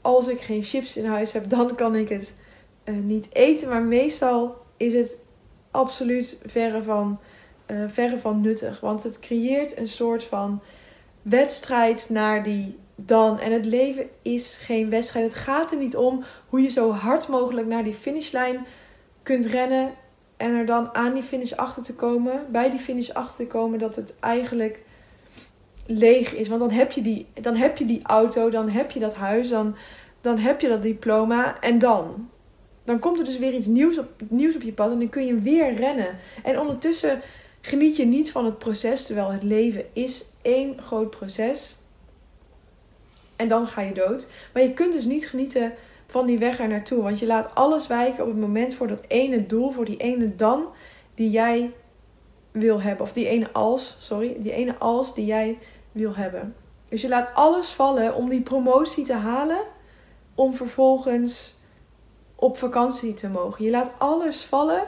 als 0.00 0.28
ik 0.28 0.40
geen 0.40 0.62
chips 0.62 0.96
in 0.96 1.06
huis 1.06 1.32
heb, 1.32 1.50
dan 1.50 1.74
kan 1.74 1.94
ik 1.94 2.08
het 2.08 2.36
uh, 2.84 2.94
niet 2.96 3.28
eten. 3.32 3.68
Maar 3.68 3.82
meestal 3.82 4.56
is 4.76 4.92
het 4.92 5.18
absoluut 5.70 6.40
verre 6.46 6.82
van, 6.82 7.18
uh, 7.66 7.84
verre 7.88 8.18
van 8.18 8.40
nuttig. 8.40 8.80
Want 8.80 9.02
het 9.02 9.18
creëert 9.18 9.76
een 9.76 9.88
soort 9.88 10.24
van 10.24 10.60
wedstrijd 11.24 12.06
naar 12.10 12.42
die 12.42 12.78
dan. 12.94 13.40
En 13.40 13.52
het 13.52 13.64
leven 13.64 14.08
is 14.22 14.56
geen 14.60 14.90
wedstrijd. 14.90 15.26
Het 15.26 15.34
gaat 15.34 15.70
er 15.70 15.78
niet 15.78 15.96
om 15.96 16.24
hoe 16.48 16.60
je 16.60 16.70
zo 16.70 16.90
hard 16.90 17.28
mogelijk 17.28 17.66
naar 17.66 17.84
die 17.84 17.94
finishlijn 17.94 18.66
kunt 19.22 19.46
rennen. 19.46 19.92
En 20.36 20.54
er 20.54 20.66
dan 20.66 20.94
aan 20.94 21.14
die 21.14 21.22
finish 21.22 21.52
achter 21.52 21.82
te 21.82 21.94
komen. 21.94 22.46
Bij 22.48 22.70
die 22.70 22.78
finish 22.78 23.10
achter 23.10 23.36
te 23.36 23.52
komen 23.52 23.78
dat 23.78 23.96
het 23.96 24.14
eigenlijk 24.20 24.78
leeg 25.86 26.34
is. 26.34 26.48
Want 26.48 26.60
dan 26.60 26.70
heb 26.70 26.92
je 26.92 27.02
die, 27.02 27.26
dan 27.40 27.54
heb 27.54 27.76
je 27.76 27.84
die 27.84 28.00
auto, 28.02 28.50
dan 28.50 28.68
heb 28.68 28.90
je 28.90 29.00
dat 29.00 29.14
huis, 29.14 29.48
dan, 29.48 29.76
dan 30.20 30.38
heb 30.38 30.60
je 30.60 30.68
dat 30.68 30.82
diploma. 30.82 31.60
En 31.60 31.78
dan? 31.78 32.28
Dan 32.84 32.98
komt 32.98 33.18
er 33.18 33.24
dus 33.24 33.38
weer 33.38 33.52
iets 33.52 33.66
nieuws 33.66 33.98
op, 33.98 34.08
nieuws 34.28 34.54
op 34.54 34.62
je 34.62 34.72
pad 34.72 34.90
en 34.90 34.98
dan 34.98 35.08
kun 35.08 35.26
je 35.26 35.38
weer 35.38 35.74
rennen. 35.74 36.18
En 36.42 36.60
ondertussen 36.60 37.20
geniet 37.64 37.96
je 37.96 38.04
niet 38.04 38.32
van 38.32 38.44
het 38.44 38.58
proces, 38.58 39.06
terwijl 39.06 39.32
het 39.32 39.42
leven 39.42 39.84
is 39.92 40.24
één 40.42 40.82
groot 40.82 41.10
proces. 41.10 41.76
En 43.36 43.48
dan 43.48 43.66
ga 43.66 43.80
je 43.80 43.94
dood. 43.94 44.30
Maar 44.52 44.62
je 44.62 44.74
kunt 44.74 44.92
dus 44.92 45.04
niet 45.04 45.28
genieten 45.28 45.72
van 46.06 46.26
die 46.26 46.38
weg 46.38 46.60
er 46.60 46.68
naartoe. 46.68 47.02
Want 47.02 47.18
je 47.18 47.26
laat 47.26 47.54
alles 47.54 47.86
wijken 47.86 48.22
op 48.22 48.30
het 48.30 48.40
moment 48.40 48.74
voor 48.74 48.86
dat 48.86 49.04
ene 49.08 49.46
doel, 49.46 49.70
voor 49.70 49.84
die 49.84 49.96
ene 49.96 50.34
dan 50.34 50.66
die 51.14 51.30
jij 51.30 51.72
wil 52.50 52.80
hebben. 52.80 53.06
Of 53.06 53.12
die 53.12 53.28
ene 53.28 53.52
als, 53.52 53.96
sorry, 54.00 54.36
die 54.38 54.52
ene 54.52 54.78
als 54.78 55.14
die 55.14 55.26
jij 55.26 55.58
wil 55.92 56.14
hebben. 56.14 56.54
Dus 56.88 57.00
je 57.00 57.08
laat 57.08 57.34
alles 57.34 57.68
vallen 57.68 58.14
om 58.14 58.28
die 58.28 58.42
promotie 58.42 59.04
te 59.04 59.12
halen, 59.12 59.60
om 60.34 60.54
vervolgens 60.54 61.56
op 62.34 62.56
vakantie 62.56 63.14
te 63.14 63.28
mogen. 63.28 63.64
Je 63.64 63.70
laat 63.70 63.92
alles 63.98 64.44
vallen 64.44 64.82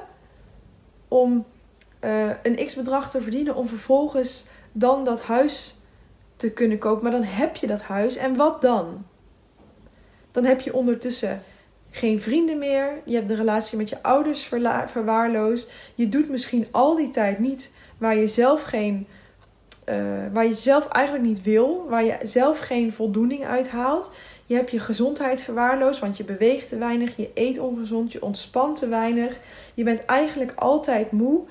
om 1.09 1.45
uh, 2.01 2.31
een 2.43 2.67
x 2.67 2.75
bedrag 2.75 3.11
te 3.11 3.23
verdienen, 3.23 3.55
om 3.55 3.69
vervolgens 3.69 4.47
dan 4.73 5.05
dat 5.05 5.23
huis 5.23 5.75
te 6.37 6.51
kunnen 6.51 6.79
kopen. 6.79 7.03
Maar 7.03 7.13
dan 7.13 7.23
heb 7.23 7.57
je 7.57 7.67
dat 7.67 7.83
huis 7.83 8.17
en 8.17 8.37
wat 8.37 8.63
dan? 8.63 9.05
Dan 10.33 10.45
heb 10.45 10.61
je 10.61 10.75
ondertussen 10.75 11.43
geen 11.91 12.21
vrienden 12.21 12.59
meer. 12.59 12.99
Je 13.05 13.15
hebt 13.15 13.29
de 13.29 13.35
relatie 13.35 13.79
met 13.79 13.89
je 13.89 14.03
ouders 14.03 14.51
verwaarloosd. 14.87 15.73
Je 15.95 16.09
doet 16.09 16.29
misschien 16.29 16.67
al 16.71 16.97
die 16.97 17.09
tijd 17.09 17.39
niet 17.39 17.73
waar 17.99 18.17
je 18.17 18.29
zelf 18.29 18.63
geen. 18.63 19.07
Uh, 19.89 19.97
waar 20.33 20.47
je 20.47 20.55
zelf 20.55 20.89
eigenlijk 20.89 21.25
niet 21.25 21.43
wil, 21.43 21.87
waar 21.89 22.05
je 22.05 22.17
zelf 22.23 22.59
geen 22.59 22.93
voldoening 22.93 23.45
uit 23.45 23.71
haalt. 23.71 24.13
Je 24.47 24.55
hebt 24.55 24.71
je 24.71 24.79
gezondheid 24.79 25.41
verwaarloosd, 25.41 26.01
want 26.01 26.17
je 26.17 26.25
beweegt 26.25 26.69
te 26.69 26.79
weinig, 26.79 27.17
je 27.17 27.31
eet 27.35 27.59
ongezond, 27.59 28.13
je 28.13 28.23
ontspant 28.23 28.79
te 28.79 28.89
weinig. 28.89 29.39
Je 29.75 29.85
bent 29.85 30.05
eigenlijk 30.05 30.53
altijd 30.57 31.11
moe. 31.11 31.45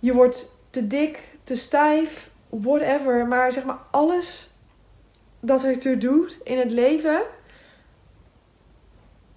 Je 0.00 0.12
wordt 0.12 0.56
te 0.70 0.86
dik, 0.86 1.36
te 1.42 1.56
stijf, 1.56 2.30
whatever. 2.48 3.26
Maar 3.26 3.52
zeg 3.52 3.64
maar 3.64 3.78
alles 3.90 4.50
dat 5.40 5.64
ertoe 5.64 5.98
doet 5.98 6.38
in 6.44 6.58
het 6.58 6.70
leven, 6.70 7.22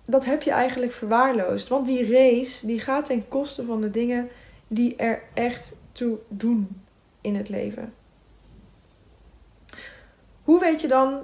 dat 0.06 0.26
heb 0.26 0.42
je 0.42 0.52
eigenlijk 0.52 0.94
verwaarloosd. 0.94 1.68
Want 1.68 1.86
die 1.86 2.12
race 2.12 2.66
die 2.66 2.80
gaat 2.80 3.06
ten 3.06 3.28
koste 3.28 3.66
van 3.66 3.82
de 3.82 3.92
dingen 3.92 4.30
die 4.68 4.96
er 4.96 5.24
echt 5.34 5.74
toe 5.92 6.18
doen 6.28 6.82
in 7.22 7.36
het 7.36 7.50
leven. 7.50 7.94
Hoe 10.44 10.60
weet 10.60 10.82
je 10.82 10.88
dan 10.88 11.22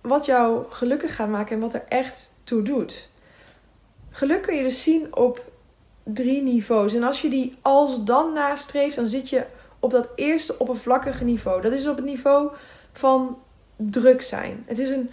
wat 0.00 0.26
jou 0.26 0.64
gelukkig 0.70 1.14
gaat 1.14 1.28
maken 1.28 1.54
en 1.54 1.60
wat 1.60 1.74
er 1.74 1.84
echt 1.88 2.34
toe 2.44 2.62
doet? 2.62 3.08
Geluk 4.10 4.42
kun 4.42 4.56
je 4.56 4.62
dus 4.62 4.82
zien 4.82 5.16
op 5.16 5.51
drie 6.02 6.42
niveaus. 6.42 6.94
En 6.94 7.02
als 7.02 7.22
je 7.22 7.28
die 7.28 7.54
als 7.60 8.04
dan 8.04 8.32
nastreeft, 8.32 8.96
dan 8.96 9.08
zit 9.08 9.28
je 9.28 9.44
op 9.78 9.90
dat 9.90 10.08
eerste 10.14 10.58
oppervlakkige 10.58 11.24
niveau. 11.24 11.62
Dat 11.62 11.72
is 11.72 11.86
op 11.86 11.96
het 11.96 12.04
niveau 12.04 12.50
van 12.92 13.38
druk 13.76 14.22
zijn. 14.22 14.62
Het 14.66 14.78
is, 14.78 14.88
een, 14.88 15.10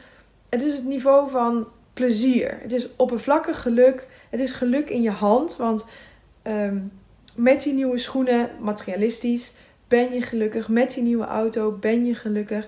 het 0.49 0.62
is 0.62 0.75
het 0.75 0.86
niveau 0.86 1.30
van 1.30 1.67
plezier. 1.93 2.58
Het 2.62 2.71
is 2.71 2.88
oppervlakkig 2.95 3.62
geluk. 3.62 4.08
Het 4.30 4.39
is 4.39 4.52
geluk 4.52 4.89
in 4.89 5.02
je 5.02 5.12
hand. 5.12 5.56
Want 5.56 5.86
ehm, 6.41 6.78
met 7.36 7.63
die 7.63 7.73
nieuwe 7.73 7.97
schoenen, 7.97 8.49
materialistisch, 8.60 9.54
ben 9.88 10.13
je 10.13 10.21
gelukkig. 10.21 10.67
Met 10.67 10.93
die 10.93 11.04
nieuwe 11.04 11.25
auto 11.25 11.71
ben 11.71 12.06
je 12.06 12.15
gelukkig. 12.15 12.67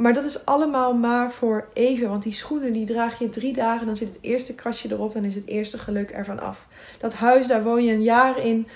Maar 0.00 0.14
dat 0.14 0.24
is 0.24 0.46
allemaal 0.46 0.94
maar 0.94 1.30
voor 1.30 1.68
even. 1.72 2.08
Want 2.08 2.22
die 2.22 2.34
schoenen 2.34 2.72
die 2.72 2.86
draag 2.86 3.18
je 3.18 3.30
drie 3.30 3.52
dagen. 3.52 3.86
Dan 3.86 3.96
zit 3.96 4.08
het 4.08 4.18
eerste 4.20 4.54
krasje 4.54 4.90
erop. 4.90 5.12
Dan 5.12 5.24
is 5.24 5.34
het 5.34 5.46
eerste 5.46 5.78
geluk 5.78 6.10
ervan 6.10 6.40
af. 6.40 6.66
Dat 7.00 7.14
huis, 7.14 7.46
daar 7.46 7.62
woon 7.62 7.84
je 7.84 7.92
een 7.92 8.02
jaar 8.02 8.38
in. 8.38 8.68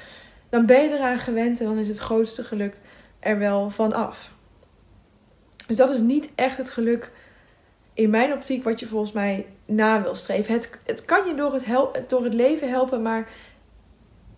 Dan 0.49 0.67
ben 0.67 0.83
je 0.83 0.89
eraan 0.91 1.19
gewend. 1.19 1.61
En 1.61 1.67
dan 1.67 1.79
is 1.79 1.89
het 1.89 1.99
grootste 1.99 2.43
geluk 2.43 2.77
er 3.19 3.39
wel 3.39 3.71
van 3.71 3.93
af. 3.93 4.33
Dus 5.67 5.77
dat 5.77 5.91
is 5.91 6.01
niet 6.01 6.29
echt 6.35 6.57
het 6.57 6.71
geluk 6.71 7.11
in 7.95 8.11
mijn 8.11 8.33
optiek 8.33 8.65
wat 8.65 8.81
je 8.81 8.87
volgens 8.87 9.13
mij 9.13 9.47
na 9.65 10.03
wil 10.03 10.15
streven. 10.15 10.55
Het, 10.55 10.79
het 10.87 11.05
kan 11.05 11.27
je 11.27 11.35
door 11.35 11.53
het, 11.53 12.09
door 12.09 12.25
het 12.25 12.35
leven 12.35 12.69
helpen, 12.69 13.03
maar 13.03 13.29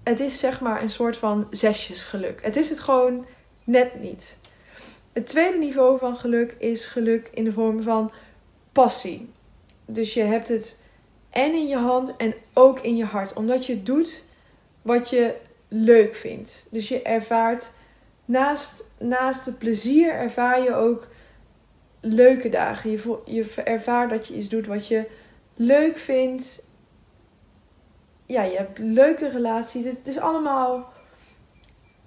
het 0.02 0.20
is 0.20 0.40
zeg 0.40 0.60
maar 0.60 0.82
een 0.82 0.90
soort 0.90 1.16
van 1.16 1.46
zesjesgeluk. 1.50 2.42
Het 2.42 2.56
is 2.56 2.68
het 2.68 2.80
gewoon 2.80 3.26
net 3.64 4.00
niet. 4.00 4.36
Het 5.16 5.26
tweede 5.26 5.58
niveau 5.58 5.98
van 5.98 6.16
geluk 6.16 6.54
is 6.58 6.86
geluk 6.86 7.30
in 7.34 7.44
de 7.44 7.52
vorm 7.52 7.82
van 7.82 8.12
passie. 8.72 9.30
Dus 9.84 10.14
je 10.14 10.22
hebt 10.22 10.48
het 10.48 10.84
en 11.30 11.52
in 11.52 11.66
je 11.66 11.76
hand 11.76 12.16
en 12.16 12.34
ook 12.52 12.80
in 12.80 12.96
je 12.96 13.04
hart. 13.04 13.32
Omdat 13.32 13.66
je 13.66 13.82
doet 13.82 14.24
wat 14.82 15.10
je 15.10 15.34
leuk 15.68 16.14
vindt. 16.14 16.66
Dus 16.70 16.88
je 16.88 17.02
ervaart 17.02 17.72
naast, 18.24 18.90
naast 18.98 19.44
het 19.46 19.58
plezier 19.58 20.14
ervaar 20.14 20.62
je 20.62 20.74
ook 20.74 21.06
leuke 22.00 22.48
dagen. 22.48 22.90
Je, 22.90 23.18
je 23.24 23.62
ervaart 23.64 24.10
dat 24.10 24.26
je 24.26 24.34
iets 24.34 24.48
doet 24.48 24.66
wat 24.66 24.88
je 24.88 25.04
leuk 25.54 25.98
vindt. 25.98 26.64
Ja, 28.26 28.42
je 28.42 28.56
hebt 28.56 28.78
leuke 28.78 29.28
relaties. 29.28 29.84
Het 29.84 30.08
is 30.08 30.18
allemaal 30.18 30.92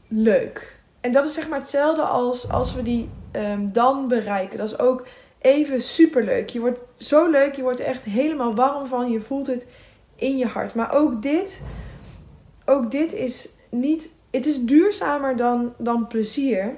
leuk. 0.07 0.78
En 1.01 1.11
dat 1.11 1.25
is 1.25 1.33
zeg 1.33 1.49
maar 1.49 1.59
hetzelfde 1.59 2.01
als 2.01 2.49
als 2.49 2.73
we 2.73 2.83
die 2.83 3.09
um, 3.31 3.71
dan 3.71 4.07
bereiken. 4.07 4.57
Dat 4.57 4.67
is 4.67 4.79
ook 4.79 5.07
even 5.41 5.81
super 5.81 6.23
leuk. 6.23 6.49
Je 6.49 6.59
wordt 6.59 6.81
zo 6.97 7.29
leuk, 7.29 7.55
je 7.55 7.61
wordt 7.61 7.79
er 7.79 7.85
echt 7.85 8.03
helemaal 8.03 8.55
warm 8.55 8.85
van. 8.85 9.11
Je 9.11 9.19
voelt 9.19 9.47
het 9.47 9.67
in 10.15 10.37
je 10.37 10.45
hart. 10.45 10.75
Maar 10.75 10.93
ook 10.93 11.21
dit, 11.21 11.63
ook 12.65 12.91
dit 12.91 13.13
is 13.13 13.49
niet. 13.69 14.11
Het 14.29 14.45
is 14.45 14.65
duurzamer 14.65 15.37
dan, 15.37 15.73
dan 15.77 16.07
plezier. 16.07 16.75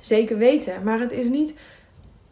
Zeker 0.00 0.38
weten. 0.38 0.82
Maar 0.82 1.00
het 1.00 1.12
is 1.12 1.28
niet 1.28 1.54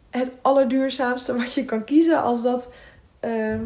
het 0.09 0.31
allerduurzaamste 0.41 1.37
wat 1.37 1.53
je 1.53 1.65
kan 1.65 1.83
kiezen 1.83 2.21
als 2.21 2.43
dat 2.43 2.71
ehm, 3.19 3.63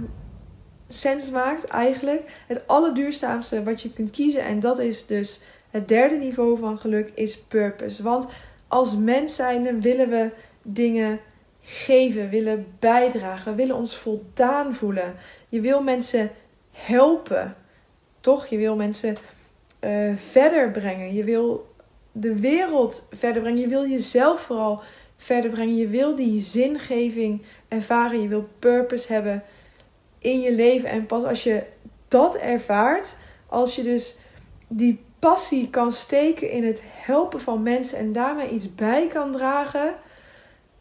sens 0.90 1.30
maakt 1.30 1.66
eigenlijk. 1.66 2.44
Het 2.48 2.68
allerduurzaamste 2.68 3.64
wat 3.64 3.82
je 3.82 3.94
kunt 3.94 4.12
kiezen. 4.12 4.44
En 4.44 4.60
dat 4.60 4.80
is 4.80 5.06
dus 5.06 5.42
het 5.74 5.88
derde 5.88 6.16
niveau 6.16 6.58
van 6.58 6.78
geluk 6.78 7.12
is 7.16 7.38
purpose. 7.40 8.04
Want 8.04 8.28
als 8.68 8.96
mens 8.96 9.36
zijnde 9.36 9.80
willen 9.80 10.10
we 10.10 10.30
dingen 10.64 11.20
geven, 11.62 12.30
willen 12.30 12.66
bijdragen. 12.80 13.52
We 13.52 13.58
willen 13.58 13.76
ons 13.76 13.96
voldaan 13.98 14.76
voelen. 14.76 15.16
Je 15.50 15.62
wil 15.62 15.84
mensen 15.84 16.32
helpen. 16.72 17.56
Toch? 18.20 18.48
Je 18.48 18.58
wil 18.58 18.76
mensen 18.76 19.18
uh, 19.84 20.16
verder 20.16 20.72
brengen. 20.72 21.14
Je 21.14 21.24
wil 21.24 21.74
de 22.12 22.40
wereld 22.40 23.08
verder 23.16 23.42
brengen. 23.42 23.62
Je 23.62 23.68
wil 23.68 23.88
jezelf 23.88 24.42
vooral 24.42 24.82
verder 25.18 25.52
brengen. 25.52 25.78
Je 25.78 25.88
wil 25.88 26.16
die 26.16 26.42
zingeving 26.42 27.42
ervaren. 27.68 28.22
Je 28.22 28.28
wil 28.28 28.50
purpose 28.60 29.14
hebben 29.14 29.44
in 30.20 30.42
je 30.42 30.54
leven. 30.54 30.90
En 30.90 31.06
pas 31.06 31.24
als 31.24 31.44
je 31.44 31.64
dat 32.08 32.36
ervaart, 32.36 33.18
als 33.48 33.76
je 33.76 33.84
dus 33.84 34.18
die 34.68 35.00
passie 35.24 35.70
kan 35.70 35.92
steken 35.92 36.50
in 36.50 36.64
het 36.64 36.82
helpen 36.86 37.42
van 37.42 37.64
mensen 37.64 37.98
en 37.98 38.14
daarmee 38.14 38.50
iets 38.50 38.76
bij 38.76 39.08
kan 39.08 39.32
dragen, 39.32 39.96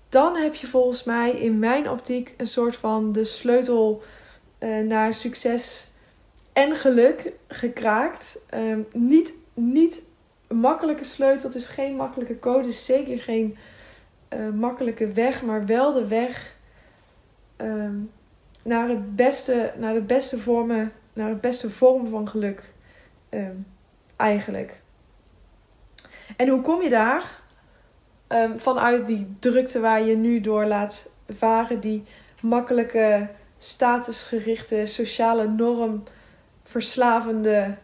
dan 0.08 0.36
heb 0.36 0.54
je 0.54 0.66
volgens 0.66 1.04
mij 1.04 1.30
in 1.30 1.58
mijn 1.58 1.90
optiek 1.90 2.34
een 2.36 2.46
soort 2.46 2.76
van 2.76 3.12
de 3.12 3.24
sleutel 3.24 4.02
uh, 4.58 4.86
naar 4.86 5.14
succes 5.14 5.90
en 6.52 6.76
geluk 6.76 7.32
gekraakt. 7.48 8.38
Uh, 8.54 8.76
niet, 8.92 9.34
niet 9.54 10.02
een 10.46 10.56
makkelijke 10.56 11.04
sleutel, 11.04 11.48
het 11.48 11.58
is 11.58 11.68
geen 11.68 11.96
makkelijke 11.96 12.38
code, 12.38 12.58
het 12.58 12.66
is 12.66 12.84
zeker 12.84 13.18
geen 13.18 13.56
uh, 14.34 14.48
makkelijke 14.48 15.12
weg, 15.12 15.42
maar 15.42 15.66
wel 15.66 15.92
de 15.92 16.06
weg 16.06 16.56
ehm, 17.56 17.96
naar, 18.62 18.88
het 18.88 19.16
beste, 19.16 19.72
naar 19.78 19.94
de 19.94 20.00
beste 20.00 20.38
vormen, 20.38 20.92
naar 21.12 21.30
de 21.30 21.40
beste 21.40 21.70
vorm 21.70 22.08
van 22.08 22.28
geluk. 22.28 22.72
Ehm, 23.28 23.56
eigenlijk. 24.22 24.80
En 26.36 26.48
hoe 26.48 26.60
kom 26.60 26.82
je 26.82 26.88
daar? 26.88 27.30
Um, 28.28 28.58
vanuit 28.58 29.06
die 29.06 29.36
drukte 29.38 29.80
waar 29.80 30.02
je 30.02 30.16
nu 30.16 30.40
door 30.40 30.64
laat 30.64 31.10
varen, 31.28 31.80
die 31.80 32.04
makkelijke, 32.42 33.28
statusgerichte, 33.58 34.86
sociale 34.86 35.48
norm, 35.48 36.02
verslavende, 36.62 37.74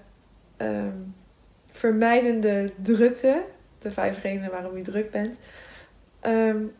um, 0.56 1.14
vermijdende 1.70 2.72
drukte. 2.82 3.42
De 3.78 3.90
vijf 3.90 4.22
redenen 4.22 4.50
waarom 4.50 4.76
je 4.76 4.82
druk 4.82 5.10
bent. 5.10 5.40
Um, 6.26 6.72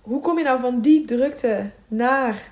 hoe 0.00 0.20
kom 0.20 0.38
je 0.38 0.44
nou 0.44 0.60
van 0.60 0.80
die 0.80 1.04
drukte 1.04 1.70
naar 1.88 2.42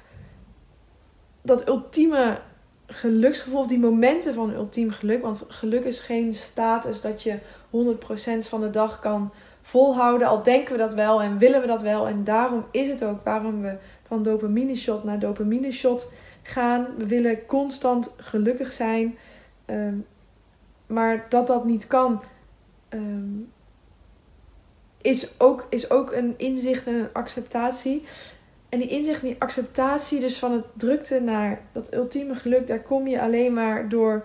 dat 1.42 1.68
ultieme 1.68 2.40
geluksgevoel, 2.86 3.60
of 3.60 3.66
die 3.66 3.78
momenten 3.78 4.34
van 4.34 4.54
ultiem 4.54 4.90
geluk. 4.90 5.22
Want 5.22 5.44
geluk 5.48 5.84
is 5.84 6.00
geen 6.00 6.34
status 6.34 7.00
dat 7.00 7.22
je 7.22 7.38
100% 7.70 8.48
van 8.48 8.60
de 8.60 8.70
dag 8.70 9.00
kan 9.00 9.32
volhouden. 9.62 10.28
Al 10.28 10.42
denken 10.42 10.72
we 10.72 10.78
dat 10.78 10.94
wel 10.94 11.22
en 11.22 11.38
willen 11.38 11.60
we 11.60 11.66
dat 11.66 11.82
wel. 11.82 12.06
En 12.06 12.24
daarom 12.24 12.64
is 12.70 12.88
het 12.88 13.04
ook 13.04 13.24
waarom 13.24 13.62
we 13.62 13.76
van 14.06 14.22
dopamine 14.22 14.76
shot 14.76 15.04
naar 15.04 15.18
dopamine 15.18 15.72
shot 15.72 16.12
gaan. 16.42 16.86
We 16.96 17.06
willen 17.06 17.46
constant 17.46 18.14
gelukkig 18.16 18.72
zijn. 18.72 19.18
Ehm, 19.64 19.94
maar 20.86 21.26
dat 21.28 21.46
dat 21.46 21.64
niet 21.64 21.86
kan, 21.86 22.22
ehm, 22.88 23.38
is, 25.00 25.40
ook, 25.40 25.66
is 25.70 25.90
ook 25.90 26.12
een 26.12 26.34
inzicht 26.36 26.86
en 26.86 26.94
een 26.94 27.12
acceptatie. 27.12 28.04
En 28.74 28.80
die 28.80 28.88
inzicht 28.88 29.22
en 29.22 29.26
die 29.26 29.36
acceptatie 29.38 30.20
dus 30.20 30.38
van 30.38 30.52
het 30.52 30.66
drukte 30.76 31.20
naar 31.20 31.60
dat 31.72 31.94
ultieme 31.94 32.34
geluk, 32.34 32.66
daar 32.66 32.80
kom 32.80 33.06
je 33.08 33.20
alleen 33.20 33.52
maar 33.52 33.88
door 33.88 34.24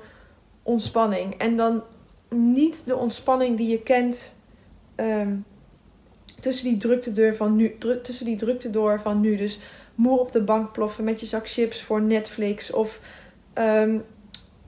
ontspanning. 0.64 1.34
En 1.38 1.58
dan 1.58 1.84
niet 2.30 2.86
de 2.86 2.96
ontspanning 2.96 3.58
die 3.58 3.68
je 3.68 3.82
kent 3.82 4.36
ehm, 4.96 5.36
tussen 6.40 6.70
die 6.70 6.78
drukte 6.78 7.12
door 7.12 7.36
van 7.36 7.56
nu. 7.56 7.78
tussen 8.04 8.26
die 8.26 8.36
drukte 8.36 8.70
door 8.70 9.00
van 9.00 9.22
nu. 9.22 9.36
Dus 9.36 9.60
moe 9.96 10.20
op 10.20 10.32
de 10.32 10.42
bank 10.42 10.72
ploffen 10.72 11.04
met 11.04 11.20
je 11.20 11.26
zak 11.26 11.50
chips 11.50 11.82
voor 11.82 12.02
Netflix. 12.02 12.72
Of, 12.72 13.00
ehm, 13.54 13.98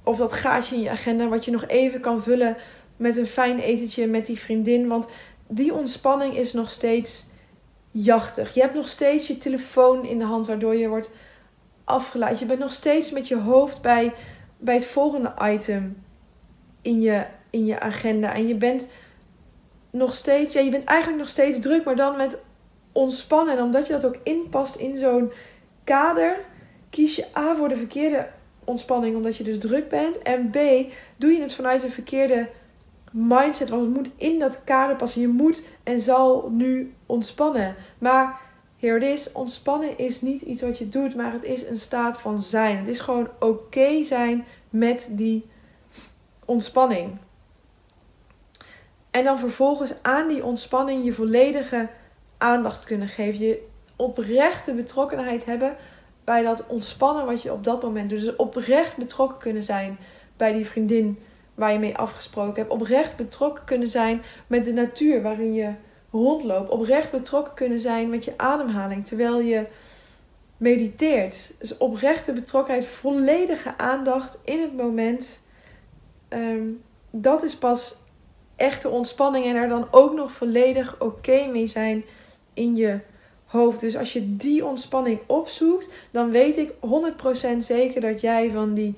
of 0.04 0.17
dat 0.17 0.34
gaatje 0.34 0.76
in 0.76 0.82
je 0.82 0.89
agenda 0.89 1.28
wat 1.28 1.46
je 1.46 1.52
nog 1.52 1.67
even 1.67 2.00
kan 2.00 2.24
vullen 2.24 2.58
met 2.98 3.17
een 3.17 3.28
fijn 3.28 3.60
etentje 3.60 4.08
met 4.08 4.26
die 4.26 4.39
vriendin. 4.39 4.88
Want 4.88 5.08
die 5.48 5.74
ontspanning 5.74 6.38
is 6.38 6.54
nog 6.54 6.72
steeds 6.72 7.30
jachtig. 7.91 8.54
Je 8.54 8.62
hebt 8.62 8.73
nog 8.73 8.88
steeds 8.88 9.27
je 9.27 9.38
telefoon 9.38 10.06
in 10.06 10.17
de 10.17 10.23
hand 10.23 10.47
waardoor 10.47 10.75
je 10.75 10.88
wordt 10.88 11.12
afgeleid. 11.84 12.39
Je 12.39 12.45
bent 12.45 12.60
nog 12.60 12.71
steeds 12.71 13.12
met 13.12 13.27
je 13.27 13.38
hoofd 13.38 13.82
bij, 13.82 14.13
bij 14.58 14.75
het 14.75 14.86
volgende 14.86 15.34
item 15.41 16.04
in 16.82 17.01
je, 17.01 17.25
in 17.49 17.65
je 17.65 17.80
agenda. 17.80 18.34
En 18.34 18.47
je 18.47 18.56
bent 18.56 18.88
nog 19.89 20.13
steeds, 20.13 20.54
ja, 20.54 20.62
je 20.62 20.71
bent 20.71 20.84
eigenlijk 20.84 21.19
nog 21.19 21.30
steeds 21.30 21.60
druk, 21.60 21.84
maar 21.84 21.95
dan 21.95 22.17
met 22.17 22.38
ontspannen. 22.91 23.58
En 23.58 23.63
omdat 23.63 23.88
je 23.88 23.93
dat 23.93 24.06
ook 24.06 24.17
inpast 24.23 24.75
in 24.75 24.95
zo'n 24.95 25.32
kader, 25.84 26.38
kies 26.89 27.15
je 27.15 27.25
A 27.38 27.56
voor 27.56 27.69
de 27.69 27.77
verkeerde 27.77 28.27
ontspanning, 28.63 29.15
omdat 29.15 29.38
je 29.38 29.43
dus 29.43 29.60
druk 29.60 29.89
bent. 29.89 30.21
En 30.21 30.49
B, 30.49 30.58
doe 31.17 31.32
je 31.32 31.41
het 31.41 31.56
vanuit 31.56 31.82
de 31.82 31.89
verkeerde 31.89 32.47
mindset. 33.12 33.69
Want 33.69 33.82
het 33.82 33.93
moet 33.93 34.12
in 34.17 34.39
dat 34.39 34.63
kader 34.63 34.95
passen. 34.95 35.21
Je 35.21 35.28
moet 35.28 35.67
en 35.84 36.00
zal 36.00 36.50
nu 36.52 36.93
ontspannen. 37.06 37.76
Maar 37.97 38.39
here 38.80 38.97
it 38.97 39.04
is. 39.04 39.32
Ontspannen 39.32 39.97
is 39.97 40.21
niet 40.21 40.41
iets 40.41 40.62
wat 40.62 40.78
je 40.78 40.89
doet, 40.89 41.15
maar 41.15 41.32
het 41.32 41.43
is 41.43 41.67
een 41.67 41.80
staat 41.80 42.19
van 42.19 42.41
zijn. 42.41 42.78
Het 42.78 42.88
is 42.88 43.00
gewoon 43.00 43.28
oké 43.39 44.04
zijn 44.04 44.45
met 44.69 45.08
die 45.10 45.45
ontspanning. 46.45 47.17
En 49.12 49.24
dan 49.24 49.39
vervolgens 49.39 49.93
aan 50.02 50.28
die 50.28 50.45
ontspanning 50.45 51.06
je 51.06 51.13
volledige 51.13 51.89
aandacht 52.38 52.84
kunnen 52.84 53.08
geven. 53.08 53.39
Je 53.39 53.65
oprechte 53.95 54.74
betrokkenheid 54.74 55.45
hebben 55.45 55.76
bij 56.24 56.43
dat 56.43 56.67
ontspannen 56.67 57.26
wat 57.26 57.41
je 57.41 57.54
op 57.54 57.63
dat 57.63 57.82
moment 57.82 58.10
doet. 58.10 58.19
Dus 58.19 58.36
oprecht 58.36 58.97
betrokken 58.97 59.38
kunnen 59.38 59.63
zijn 59.63 59.97
bij 60.38 60.54
die 60.54 60.65
vriendin 60.65 61.17
waar 61.62 61.74
je 61.74 61.80
mee 61.80 61.97
afgesproken 61.97 62.56
hebt. 62.56 62.74
Oprecht 62.74 63.17
betrokken 63.17 63.63
kunnen 63.63 63.89
zijn 63.89 64.21
met 64.47 64.63
de 64.63 64.74
natuur 64.74 65.21
waarin 65.21 65.54
je 65.54 65.71
rondloopt. 66.12 66.69
Oprecht 66.69 67.12
betrokken 67.12 67.54
kunnen 67.54 67.80
zijn 67.80 68.10
met 68.10 68.26
je 68.26 68.34
ademhaling 68.38 69.06
terwijl 69.08 69.39
je 69.39 69.65
mediteert. 70.58 71.54
Dus 71.60 71.78
oprechte 71.78 72.34
betrokkenheid, 72.34 72.86
volledige 72.86 73.78
aandacht 73.78 74.38
in 74.43 74.62
het 74.62 74.78
moment. 74.78 75.41
Ehm, 76.28 76.67
dat 77.10 77.43
is 77.43 77.56
pas 77.56 77.95
echte 78.56 78.89
ontspanning 78.89 79.45
en 79.45 79.56
er 79.56 79.67
dan 79.67 79.88
ook 79.91 80.13
nog 80.13 80.32
volledig 80.32 80.95
oké 81.00 81.45
mee 81.45 81.67
zijn 81.67 82.04
in 82.54 82.76
je 82.76 83.00
hoofd. 83.45 83.80
Dus 83.80 83.97
als 83.97 84.13
je 84.13 84.36
die 84.36 84.65
ontspanning 84.65 85.19
opzoekt, 85.26 85.93
dan 86.12 86.32
weet 86.32 86.58
ik 86.58 86.74
100% 86.80 87.65
zeker 87.65 88.02
dat 88.02 88.21
jij 88.21 88.52
van 88.52 88.74
die 88.74 88.95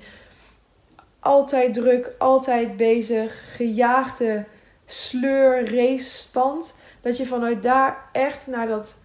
altijd 1.24 1.74
druk, 1.74 2.12
altijd 2.18 2.78
bezig, 2.78 3.56
gejaagde 3.56 4.44
sleur, 4.86 5.76
race 5.76 6.10
stand. 6.10 6.78
Dat 7.02 7.18
je 7.18 7.26
vanuit 7.26 7.64
daar 7.64 7.98
echt 8.12 8.48
naar 8.48 8.68
dat 8.68 8.98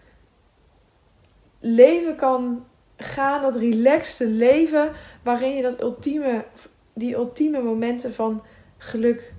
leven 1.61 2.17
kan 2.17 2.65
gaan, 2.97 3.43
dat 3.43 3.57
relaxte 3.57 4.27
leven, 4.27 4.93
waarin 5.23 5.57
je 5.57 5.63
dat 5.63 5.83
ultieme, 5.83 6.45
die 6.93 7.15
ultieme 7.15 7.63
momenten 7.63 8.15
van 8.15 8.43
geluk 8.79 9.33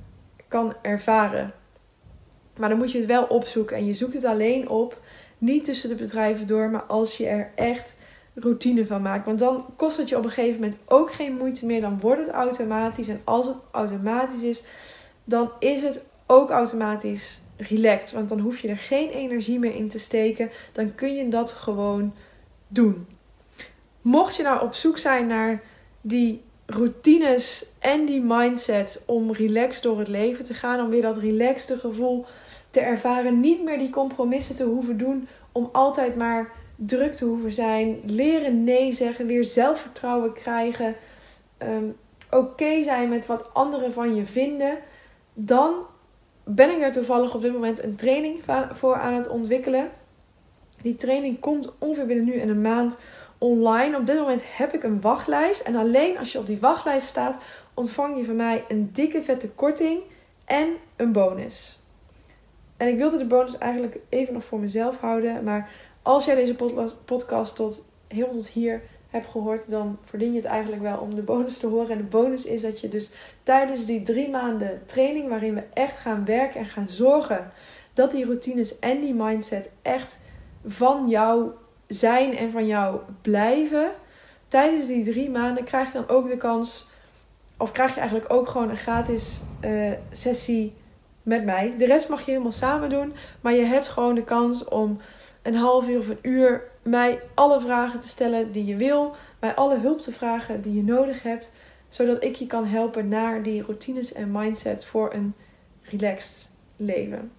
kan 0.48 0.74
ervaren. 0.82 1.54
Maar 2.58 2.70
dan 2.70 2.78
moet 2.78 2.92
je 2.92 2.98
het 2.98 3.08
wel 3.08 3.24
opzoeken 3.24 3.78
en 3.78 3.86
je 3.86 3.94
zoekt 3.94 4.13
het 4.13 4.26
alleen 4.26 4.70
op, 4.70 5.02
niet 5.38 5.65
tussen 5.65 5.89
de 5.89 5.96
bedrijven 5.96 6.48
door, 6.48 6.70
maar 6.70 6.84
als 6.84 7.18
je 7.18 7.28
er 7.28 7.52
echt 7.56 7.98
routine 8.39 8.86
van 8.86 9.02
maakt. 9.02 9.25
Want 9.25 9.39
dan 9.39 9.65
kost 9.75 9.97
het 9.97 10.10
je 10.10 10.17
op 10.17 10.23
een 10.23 10.32
gegeven 10.32 10.60
moment 10.60 10.78
ook 10.86 11.13
geen 11.13 11.38
moeite 11.38 11.65
meer. 11.65 11.82
Dan 11.82 11.99
wordt 11.99 12.21
het 12.21 12.30
automatisch. 12.30 13.08
En 13.08 13.21
als 13.23 13.45
het 13.45 13.56
automatisch 13.71 14.41
is, 14.41 14.63
dan 15.23 15.49
is 15.60 15.82
het 15.82 16.06
ook 16.25 16.49
automatisch 16.49 17.41
relaxed. 17.58 18.12
Want 18.12 18.30
dan 18.30 18.39
hoef 18.39 18.60
je 18.60 18.67
er 18.67 18.78
geen 18.78 19.10
energie 19.10 19.60
meer 19.60 19.75
in 19.75 19.88
te 19.88 19.99
steken. 19.99 20.49
Dan 20.71 20.95
kun 20.95 21.15
je 21.15 21.30
dat 21.30 21.52
gewoon 21.52 22.13
doen. 22.67 23.08
Mocht 24.02 24.36
je 24.36 24.43
nou 24.43 24.62
op 24.62 24.73
zoek 24.73 24.97
zijn 24.97 25.28
naar 25.28 25.62
die 26.02 26.41
routines 26.65 27.65
en 27.80 28.06
die 28.06 28.21
mindset 28.21 29.02
om 29.06 29.34
relaxed 29.34 29.84
door 29.84 29.99
het 29.99 30.08
leven 30.08 30.45
te 30.45 30.54
gaan, 30.54 30.82
om 30.82 30.89
weer 30.89 31.02
dat 31.02 31.17
relaxte 31.17 31.78
gevoel 31.78 32.25
te 32.69 32.80
ervaren, 32.80 33.39
niet 33.39 33.63
meer 33.63 33.80
die 33.80 33.89
compromissen 33.89 34.56
te 34.56 34.63
hoeven 34.63 34.97
doen 34.97 35.28
om 35.52 35.69
altijd 35.71 36.15
maar 36.15 36.52
druk 36.86 37.13
te 37.13 37.26
hoeven 37.26 37.52
zijn, 37.52 38.00
leren 38.06 38.63
nee 38.63 38.94
zeggen, 38.94 39.28
weer 39.28 39.46
zelfvertrouwen 39.46 40.34
krijgen, 40.34 40.96
ehm, 41.58 41.86
oké 42.32 42.84
zijn 42.84 43.10
met 43.10 43.26
wat 43.26 43.54
anderen 43.54 43.94
van 43.94 44.15
je 44.15 44.26
vinden, 44.26 44.78
dan 45.34 45.74
ben 46.44 46.76
ik 46.76 46.82
er 46.82 46.92
toevallig 46.92 47.36
op 47.36 47.42
dit 47.42 47.54
moment 47.54 47.84
een 47.84 47.96
training 47.96 48.39
voor 48.72 48.96
aan 48.96 49.13
het 49.13 49.30
ontwikkelen. 49.30 49.89
Die 50.82 50.96
training 50.96 51.39
komt 51.39 51.70
ongeveer 51.78 52.06
binnen 52.06 52.26
nu 52.26 52.34
en 52.34 52.50
een 52.50 52.62
maand 52.62 52.98
online. 53.38 53.98
Op 53.98 54.06
dit 54.06 54.18
moment 54.18 54.44
heb 54.46 54.74
ik 54.74 54.84
een 54.84 55.02
wachtlijst. 55.02 55.62
En 55.62 55.76
alleen 55.76 56.18
als 56.18 56.32
je 56.32 56.39
op 56.39 56.46
die 56.48 56.60
wachtlijst 56.60 57.08
staat, 57.08 57.38
ontvang 57.74 58.18
je 58.18 58.26
van 58.26 58.36
mij 58.36 58.63
een 58.68 58.89
dikke 58.94 59.22
vette 59.22 59.50
korting 59.50 60.00
en 60.46 60.68
een 60.96 61.12
bonus. 61.12 61.80
En 62.78 62.88
ik 62.88 62.98
wilde 62.98 63.18
de 63.18 63.26
bonus 63.26 63.58
eigenlijk 63.58 63.98
even 64.10 64.34
nog 64.34 64.44
voor 64.44 64.60
mezelf 64.60 65.00
houden. 65.00 65.44
Maar 65.44 65.70
als 66.10 66.26
jij 66.26 66.36
deze 66.36 66.56
podcast 67.06 67.56
tot 67.56 67.86
helemaal 68.08 68.34
tot 68.34 68.48
hier 68.48 68.82
hebt 69.10 69.28
gehoord, 69.28 69.69
dan 69.69 69.98
verdien 70.04 70.32
je 70.32 70.39
het 70.39 70.48
eigenlijk 70.48 70.82
wel 70.82 70.98
om 70.98 71.15
de 71.15 71.22
bonus 71.22 71.58
te 71.58 71.67
horen. 71.67 71.89
En 71.89 71.98
de 71.98 72.04
bonus 72.04 72.45
is 72.45 72.62
dat 72.62 72.82
je 72.82 72.88
dus 72.88 73.12
tijdens 73.43 73.86
die 73.86 74.04
drie 74.04 74.30
maanden 74.30 74.82
training, 74.86 75.30
waarin 75.30 75.54
we 75.54 75.63
echt 75.74 75.98
gaan 75.98 76.26
werken 76.26 76.60
en 76.60 76.65
gaan 76.65 76.89
zorgen 76.89 77.52
dat 77.93 78.12
die 78.12 78.26
routines 78.26 78.80
en 78.80 79.02
die 79.02 79.13
mindset 79.13 79.69
echt 79.82 80.19
van 80.65 81.10
jou 81.10 81.50
zijn 81.88 82.38
en 82.38 82.52
van 82.52 82.67
jou 82.67 83.00
blijven. 83.22 83.91
Tijdens 84.48 84.88
die 84.88 85.04
drie 85.04 85.30
maanden 85.30 85.63
krijg 85.63 85.88
je 85.88 85.93
dan 85.93 86.10
ook 86.10 86.30
de 86.30 86.38
kans, 86.38 86.88
of 87.58 87.72
krijg 87.72 87.93
je 87.93 88.00
eigenlijk 88.00 88.34
ook 88.34 88.48
gewoon 88.48 88.69
een 88.69 88.78
gratis 88.78 89.41
uh, 89.65 89.91
sessie 90.12 90.74
met 91.24 91.45
mij. 91.45 91.74
De 91.78 91.86
rest 91.86 92.10
mag 92.10 92.26
je 92.26 92.32
helemaal 92.32 92.52
samen 92.52 92.89
doen, 92.89 93.13
maar 93.41 93.54
je 93.54 93.63
hebt 93.63 93.88
gewoon 93.88 94.15
de 94.15 94.24
kans 94.24 94.63
om 94.63 95.00
een 95.41 95.56
half 95.56 95.88
uur 95.88 95.99
of 95.99 96.08
een 96.08 96.19
uur 96.21 96.63
mij 96.82 97.19
alle 97.34 97.62
vragen 97.62 97.99
te 97.99 98.08
stellen 98.08 98.52
die 98.52 98.65
je 98.65 98.75
wil, 98.75 99.15
mij 99.39 99.56
alle 99.56 99.78
hulp 99.78 100.02
te 100.02 100.12
vragen 100.12 100.62
die 100.62 100.73
je 100.73 100.84
nodig 100.84 101.23
hebt, 101.23 101.52
zodat 101.89 102.23
ik 102.23 102.36
je 102.36 102.47
kan 102.47 102.65
helpen 102.65 103.08
naar 103.08 103.43
die 103.43 103.62
routines 103.62 104.13
en 104.13 104.32
mindset 104.32 104.86
voor 104.86 105.13
een 105.13 105.34
relaxed 105.84 106.49
leven. 106.75 107.32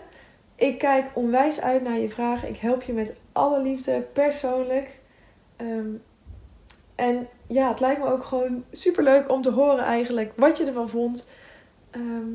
Ik 0.54 0.78
kijk 0.78 1.10
onwijs 1.14 1.60
uit 1.60 1.82
naar 1.82 1.98
je 1.98 2.08
vragen. 2.08 2.48
Ik 2.48 2.56
help 2.56 2.82
je 2.82 2.92
met 2.92 3.16
alle 3.32 3.62
liefde 3.62 4.00
persoonlijk. 4.12 5.00
Ehm, 5.56 5.88
en 6.94 7.28
ja, 7.46 7.68
het 7.68 7.80
lijkt 7.80 8.00
me 8.00 8.10
ook 8.10 8.24
gewoon 8.24 8.64
super 8.72 9.02
leuk 9.02 9.30
om 9.30 9.42
te 9.42 9.50
horen 9.50 9.84
eigenlijk 9.84 10.32
wat 10.36 10.58
je 10.58 10.64
ervan 10.64 10.88
vond. 10.88 11.28
Ehm, 11.90 12.28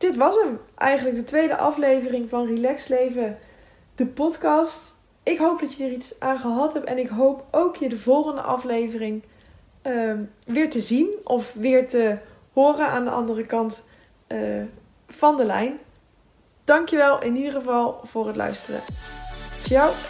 dit 0.00 0.16
was 0.16 0.36
hem. 0.36 0.60
Eigenlijk 0.74 1.16
de 1.16 1.24
tweede 1.24 1.56
aflevering 1.56 2.28
van 2.28 2.46
Relax 2.46 2.88
Leven, 2.88 3.38
de 3.94 4.06
podcast. 4.06 4.94
Ik 5.22 5.38
hoop 5.38 5.60
dat 5.60 5.74
je 5.74 5.84
er 5.84 5.90
iets 5.90 6.20
aan 6.20 6.38
gehad 6.38 6.72
hebt. 6.72 6.86
En 6.86 6.98
ik 6.98 7.08
hoop 7.08 7.44
ook 7.50 7.76
je 7.76 7.88
de 7.88 7.98
volgende 7.98 8.40
aflevering 8.40 9.22
ehm, 9.82 10.18
weer 10.44 10.70
te 10.70 10.80
zien. 10.80 11.08
Of 11.24 11.52
weer 11.52 11.88
te 11.88 12.16
horen 12.52 12.86
aan 12.86 13.04
de 13.04 13.10
andere 13.10 13.46
kant 13.46 13.84
uh, 14.28 14.62
van 15.08 15.36
de 15.36 15.44
lijn. 15.44 15.78
Dankjewel 16.64 17.22
in 17.22 17.36
ieder 17.36 17.52
geval 17.52 18.00
voor 18.04 18.26
het 18.26 18.36
luisteren. 18.36 18.80
Ciao! 19.62 20.09